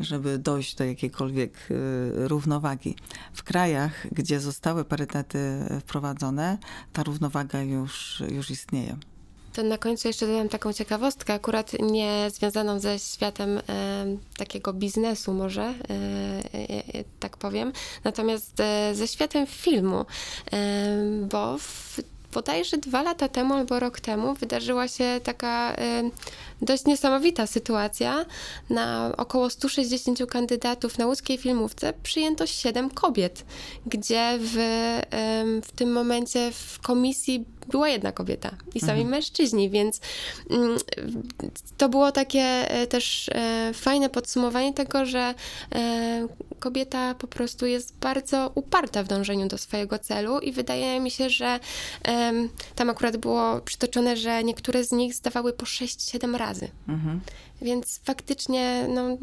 żeby 0.00 0.38
dojść 0.38 0.76
do 0.76 0.84
jakiejkolwiek 0.84 1.56
y, 1.70 2.28
równowagi. 2.28 2.96
W 3.32 3.42
krajach, 3.42 4.06
gdzie 4.12 4.40
zostały 4.40 4.84
parytety 4.84 5.38
wprowadzone, 5.80 6.58
ta 6.92 7.02
równowaga 7.02 7.62
już, 7.62 8.22
już 8.28 8.50
istnieje. 8.50 8.96
To 9.52 9.62
na 9.62 9.78
końcu 9.78 10.08
jeszcze 10.08 10.26
dodam 10.26 10.48
taką 10.48 10.72
ciekawostkę, 10.72 11.34
akurat 11.34 11.72
nie 11.80 12.30
związaną 12.30 12.80
ze 12.80 12.98
światem 12.98 13.58
e, 13.58 13.62
takiego 14.36 14.72
biznesu 14.72 15.32
może, 15.32 15.62
e, 15.62 15.74
e, 16.54 16.98
e, 16.98 17.04
tak 17.20 17.36
powiem, 17.36 17.72
natomiast 18.04 18.60
e, 18.60 18.94
ze 18.94 19.08
światem 19.08 19.46
filmu, 19.46 20.04
e, 20.52 20.96
bo 21.30 21.58
w, 21.58 22.00
bodajże 22.32 22.78
dwa 22.78 23.02
lata 23.02 23.28
temu 23.28 23.54
albo 23.54 23.80
rok 23.80 24.00
temu 24.00 24.34
wydarzyła 24.34 24.88
się 24.88 25.20
taka 25.24 25.74
e, 25.74 26.10
dość 26.62 26.84
niesamowita 26.84 27.46
sytuacja. 27.46 28.24
Na 28.70 29.12
około 29.16 29.50
160 29.50 30.26
kandydatów 30.26 30.98
na 30.98 31.06
łódzkiej 31.06 31.38
filmówce 31.38 31.92
przyjęto 32.02 32.46
7 32.46 32.90
kobiet, 32.90 33.44
gdzie 33.86 34.38
w, 34.40 34.54
w 35.62 35.72
tym 35.72 35.92
momencie 35.92 36.52
w 36.52 36.78
komisji 36.80 37.44
była 37.68 37.88
jedna 37.88 38.12
kobieta 38.12 38.50
i 38.74 38.80
sami 38.80 38.92
Mhm. 38.92 39.08
mężczyźni, 39.08 39.70
więc 39.70 40.00
mm, 40.50 40.78
to 41.76 41.88
było 41.88 42.12
takie 42.12 42.40
e, 42.40 42.86
też 42.86 43.28
e, 43.28 43.70
fajne 43.74 44.08
podsumowanie 44.10 44.72
tego, 44.72 45.06
że 45.06 45.34
e, 45.74 46.28
kobieta 46.58 47.14
po 47.14 47.26
prostu 47.26 47.66
jest 47.66 47.98
bardzo 47.98 48.52
uparta 48.54 49.02
w 49.02 49.08
dążeniu 49.08 49.48
do 49.48 49.58
swojego 49.58 49.98
celu 49.98 50.38
i 50.38 50.52
wydaje 50.52 51.00
mi 51.00 51.10
się, 51.10 51.30
że 51.30 51.60
tam 52.74 52.90
akurat 52.90 53.16
było 53.16 53.60
przytoczone, 53.60 54.16
że 54.16 54.44
niektóre 54.44 54.84
z 54.84 54.92
nich 54.92 55.14
zdawały 55.14 55.52
po 55.52 55.66
6-7 55.66 56.36
razy. 56.36 56.51
Mhm. 56.88 57.20
Więc 57.62 58.00
faktycznie, 58.04 58.86
no, 58.88 59.18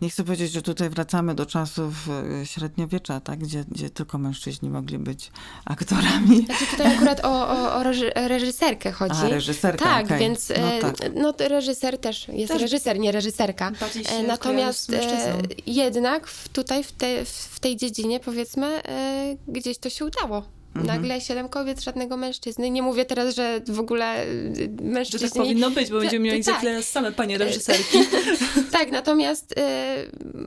Nie 0.00 0.10
chcę 0.10 0.24
powiedzieć, 0.24 0.52
że 0.52 0.62
tutaj 0.62 0.90
wracamy 0.90 1.34
do 1.34 1.46
czasów 1.46 2.08
e, 2.42 2.46
średniowiecza, 2.46 3.20
tak? 3.20 3.38
gdzie, 3.38 3.64
gdzie 3.68 3.90
tylko 3.90 4.18
mężczyźni 4.18 4.70
mogli 4.70 4.98
być 4.98 5.30
aktorami. 5.64 6.44
Znaczy 6.46 6.66
tutaj 6.66 6.96
akurat 6.96 7.24
o, 7.24 7.48
o, 7.48 7.74
o 7.74 7.82
reży- 7.82 8.12
reżyserkę 8.28 8.92
chodzi. 8.92 9.20
A, 9.24 9.28
reżyserka, 9.28 9.84
Tak, 9.84 10.06
okej. 10.06 10.18
więc 10.18 10.48
No 10.48 10.72
e, 10.72 10.80
tak. 10.80 10.96
no, 11.14 11.34
reżyser 11.38 11.98
też 11.98 12.28
jest 12.28 12.52
Też 12.52 12.62
reżyser, 12.62 12.98
nie 12.98 13.12
reżyserka. 13.12 13.72
E, 14.10 14.22
Natomiast 14.22 14.92
jednak 15.66 16.26
w, 16.26 16.48
tutaj 16.48 16.84
w, 16.84 16.92
te, 16.92 17.24
w 17.24 17.60
tej 17.60 17.76
dziedzinie 17.76 18.20
powiedzmy 18.20 18.82
gdzieś 19.48 19.78
to 19.78 19.90
się 19.90 20.04
udało. 20.04 20.42
Mhm. 20.74 20.86
Nagle 20.86 21.20
siedem 21.20 21.48
kobiet, 21.48 21.80
żadnego 21.80 22.16
mężczyzny. 22.16 22.70
Nie 22.70 22.82
mówię 22.82 23.04
teraz, 23.04 23.34
że 23.34 23.60
w 23.68 23.80
ogóle 23.80 24.26
Że 24.54 24.84
mężczyźni... 24.84 25.28
tak 25.28 25.36
powinno 25.36 25.70
być, 25.70 25.90
bo 25.90 26.00
będziemy 26.00 26.24
mieli 26.24 26.44
tak. 26.44 26.62
same 26.82 27.12
panie 27.12 27.38
reżyserki. 27.38 27.98
Tak, 28.72 28.90
natomiast 28.90 29.54
e, 29.58 29.96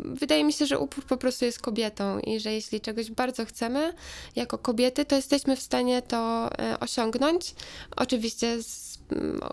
wydaje 0.03 0.43
mi 0.43 0.53
się, 0.53 0.65
że 0.65 0.79
upór 0.79 1.03
po 1.03 1.17
prostu 1.17 1.45
jest 1.45 1.59
kobietą 1.59 2.19
i 2.19 2.39
że 2.39 2.53
jeśli 2.53 2.81
czegoś 2.81 3.11
bardzo 3.11 3.45
chcemy 3.45 3.93
jako 4.35 4.57
kobiety, 4.57 5.05
to 5.05 5.15
jesteśmy 5.15 5.55
w 5.55 5.61
stanie 5.61 6.01
to 6.01 6.49
e, 6.59 6.79
osiągnąć. 6.79 7.55
Oczywiście 7.95 8.63
z 8.63 8.86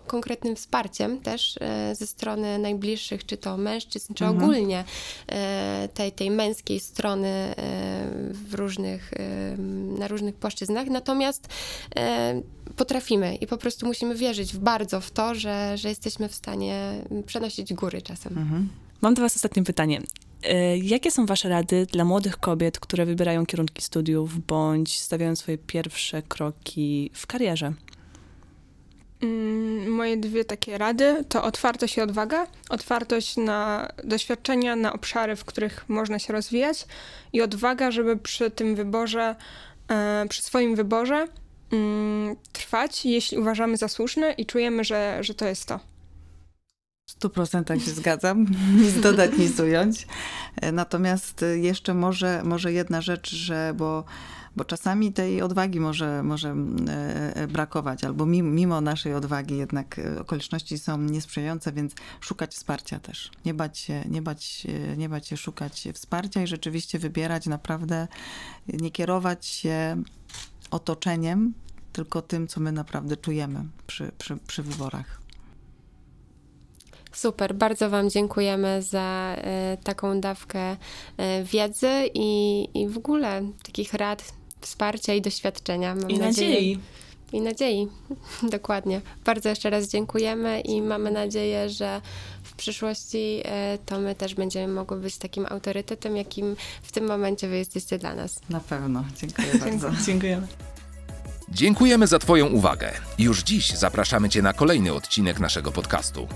konkretnym 0.07 0.55
wsparciem 0.55 1.19
też 1.19 1.57
e, 1.61 1.95
ze 1.95 2.07
strony 2.07 2.59
najbliższych, 2.59 3.25
czy 3.25 3.37
to 3.37 3.57
mężczyzn, 3.57 4.13
czy 4.13 4.25
Mhm. 4.25 4.43
ogólnie 4.43 4.83
e, 5.27 5.89
tej, 5.93 6.11
tej 6.11 6.31
męskiej 6.31 6.79
strony 6.79 7.27
e, 7.27 7.55
w 8.31 8.53
różnych, 8.53 9.11
na 9.99 10.07
różnych 10.07 10.35
płaszczyznach. 10.35 10.87
Natomiast 10.87 11.47
potrafimy 12.75 13.35
i 13.35 13.47
po 13.47 13.57
prostu 13.57 13.85
musimy 13.85 14.15
wierzyć 14.15 14.53
w 14.53 14.57
bardzo 14.57 15.01
w 15.01 15.11
to, 15.11 15.35
że, 15.35 15.77
że 15.77 15.89
jesteśmy 15.89 16.29
w 16.29 16.35
stanie 16.35 16.93
przenosić 17.25 17.73
góry 17.73 18.01
czasem. 18.01 18.37
Mhm. 18.37 18.69
Mam 19.01 19.13
do 19.13 19.21
was 19.21 19.35
ostatnie 19.35 19.63
pytanie. 19.63 20.01
Jakie 20.81 21.11
są 21.11 21.25
wasze 21.25 21.49
rady 21.49 21.85
dla 21.85 22.05
młodych 22.05 22.37
kobiet, 22.37 22.79
które 22.79 23.05
wybierają 23.05 23.45
kierunki 23.45 23.81
studiów 23.81 24.45
bądź 24.45 24.99
stawiają 24.99 25.35
swoje 25.35 25.57
pierwsze 25.57 26.21
kroki 26.21 27.11
w 27.13 27.27
karierze? 27.27 27.73
Mm, 29.21 29.89
Moje 29.91 30.17
dwie 30.17 30.45
takie 30.45 30.77
rady 30.77 31.23
to 31.29 31.43
otwartość 31.43 31.97
i 31.97 32.01
odwaga. 32.01 32.47
Otwartość 32.69 33.37
na 33.37 33.89
doświadczenia, 34.03 34.75
na 34.75 34.93
obszary, 34.93 35.35
w 35.35 35.45
których 35.45 35.89
można 35.89 36.19
się 36.19 36.33
rozwijać 36.33 36.85
i 37.33 37.41
odwaga, 37.41 37.91
żeby 37.91 38.17
przy 38.17 38.51
tym 38.51 38.75
wyborze, 38.75 39.35
e, 39.91 40.25
przy 40.29 40.41
swoim 40.41 40.75
wyborze 40.75 41.27
mm, 41.71 42.35
trwać, 42.51 43.05
jeśli 43.05 43.37
uważamy 43.37 43.77
za 43.77 43.87
słuszne 43.87 44.31
i 44.31 44.45
czujemy, 44.45 44.83
że, 44.83 45.17
że 45.21 45.33
to 45.33 45.45
jest 45.45 45.65
to. 45.65 45.79
W 47.07 47.11
stu 47.11 47.29
procentach 47.29 47.81
się 47.81 47.91
zgadzam, 47.91 48.45
nic 48.83 48.99
dodać, 48.99 49.31
nic 49.37 49.59
ująć. 49.59 50.07
E, 50.61 50.71
Natomiast 50.71 51.45
jeszcze 51.55 51.93
może, 51.93 52.41
może 52.43 52.73
jedna 52.73 53.01
rzecz, 53.01 53.35
że 53.35 53.73
bo, 53.77 54.03
bo 54.55 54.65
czasami 54.65 55.13
tej 55.13 55.41
odwagi 55.41 55.79
może, 55.79 56.23
może 56.23 56.49
mm, 56.49 56.89
e, 56.89 57.35
e, 57.35 57.47
brakować, 57.47 58.03
albo 58.03 58.25
mimo, 58.25 58.81
naszej 58.81 59.13
odwagi 59.13 59.57
jednak 59.57 59.99
e, 59.99 60.21
okoliczności 60.21 60.77
są 60.77 60.97
niesprzyjające, 60.97 61.71
więc 61.71 61.93
szukać 62.19 62.53
wsparcia 62.55 62.99
też. 62.99 63.31
Nie 63.45 63.53
bać 63.53 63.79
się, 63.79 64.03
nie 64.09 64.21
bać, 64.21 64.67
nie 64.97 65.09
bać 65.09 65.27
się 65.27 65.37
szukać 65.37 65.87
wsparcia 65.93 66.41
i 66.41 66.47
rzeczywiście 66.47 66.99
wybierać 66.99 67.45
naprawdę, 67.45 68.07
nie 68.67 68.91
kierować 68.91 69.45
się 69.45 70.03
otoczeniem, 70.71 71.53
tylko 71.93 72.21
tym, 72.21 72.47
co 72.47 72.59
my 72.59 72.71
naprawdę 72.71 73.17
czujemy 73.17 73.65
przy, 73.87 74.11
przy, 74.17 74.37
przy 74.37 74.63
wyborach. 74.63 75.21
Super, 77.11 77.55
bardzo 77.55 77.89
Wam 77.89 78.09
dziękujemy 78.09 78.81
za 78.81 79.35
taką 79.83 80.21
dawkę 80.21 80.77
wiedzy 81.43 81.89
i, 82.13 82.67
i 82.73 82.87
w 82.87 82.97
ogóle 82.97 83.41
takich 83.63 83.93
rad, 83.93 84.33
wsparcia 84.65 85.13
i 85.13 85.21
doświadczenia. 85.21 85.95
Mam 85.95 86.09
I 86.11 86.17
nadzieję- 86.17 86.21
nadziei. 86.49 86.79
I 87.33 87.41
nadziei, 87.41 87.87
dokładnie. 88.57 89.01
Bardzo 89.25 89.49
jeszcze 89.49 89.69
raz 89.69 89.87
dziękujemy 89.87 90.61
i 90.61 90.81
mamy 90.81 91.11
nadzieję, 91.11 91.69
że 91.69 92.01
w 92.43 92.53
przyszłości 92.55 93.41
e, 93.45 93.77
to 93.85 93.99
my 93.99 94.15
też 94.15 94.35
będziemy 94.35 94.73
mogły 94.73 94.97
być 94.97 95.17
takim 95.17 95.45
autorytetem, 95.49 96.17
jakim 96.17 96.55
w 96.83 96.91
tym 96.91 97.07
momencie 97.07 97.47
Wy 97.47 97.57
jesteście 97.57 97.97
dla 97.97 98.15
nas. 98.15 98.39
Na 98.49 98.59
pewno. 98.59 99.03
Dziękuję 99.21 99.47
bardzo. 99.59 99.91
Dziękujemy. 100.05 100.47
Dziękujemy 101.49 102.07
za 102.07 102.19
Twoją 102.19 102.47
uwagę. 102.47 102.91
Już 103.19 103.43
dziś 103.43 103.69
zapraszamy 103.71 104.29
Cię 104.29 104.41
na 104.41 104.53
kolejny 104.53 104.93
odcinek 104.93 105.39
naszego 105.39 105.71
podcastu. 105.71 106.27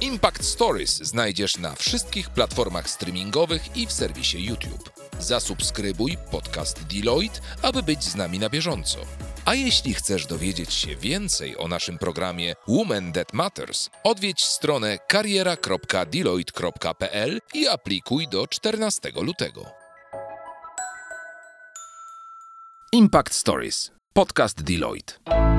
Impact 0.00 0.44
Stories 0.44 0.96
znajdziesz 0.96 1.58
na 1.58 1.74
wszystkich 1.74 2.30
platformach 2.30 2.90
streamingowych 2.90 3.76
i 3.76 3.86
w 3.86 3.92
serwisie 3.92 4.44
YouTube. 4.44 4.90
Zasubskrybuj 5.18 6.16
podcast 6.30 6.86
Deloitte, 6.86 7.40
aby 7.62 7.82
być 7.82 8.04
z 8.04 8.14
nami 8.14 8.38
na 8.38 8.48
bieżąco. 8.48 8.98
A 9.44 9.54
jeśli 9.54 9.94
chcesz 9.94 10.26
dowiedzieć 10.26 10.74
się 10.74 10.96
więcej 10.96 11.56
o 11.56 11.68
naszym 11.68 11.98
programie 11.98 12.54
Women 12.68 13.12
That 13.12 13.32
Matters, 13.32 13.90
odwiedź 14.04 14.44
stronę 14.44 14.98
kariera.deloitte.pl 15.08 17.40
i 17.54 17.68
aplikuj 17.68 18.28
do 18.28 18.46
14 18.46 19.10
lutego. 19.22 19.66
Impact 22.92 23.34
Stories. 23.34 23.90
Podcast 24.12 24.62
Deloitte. 24.62 25.49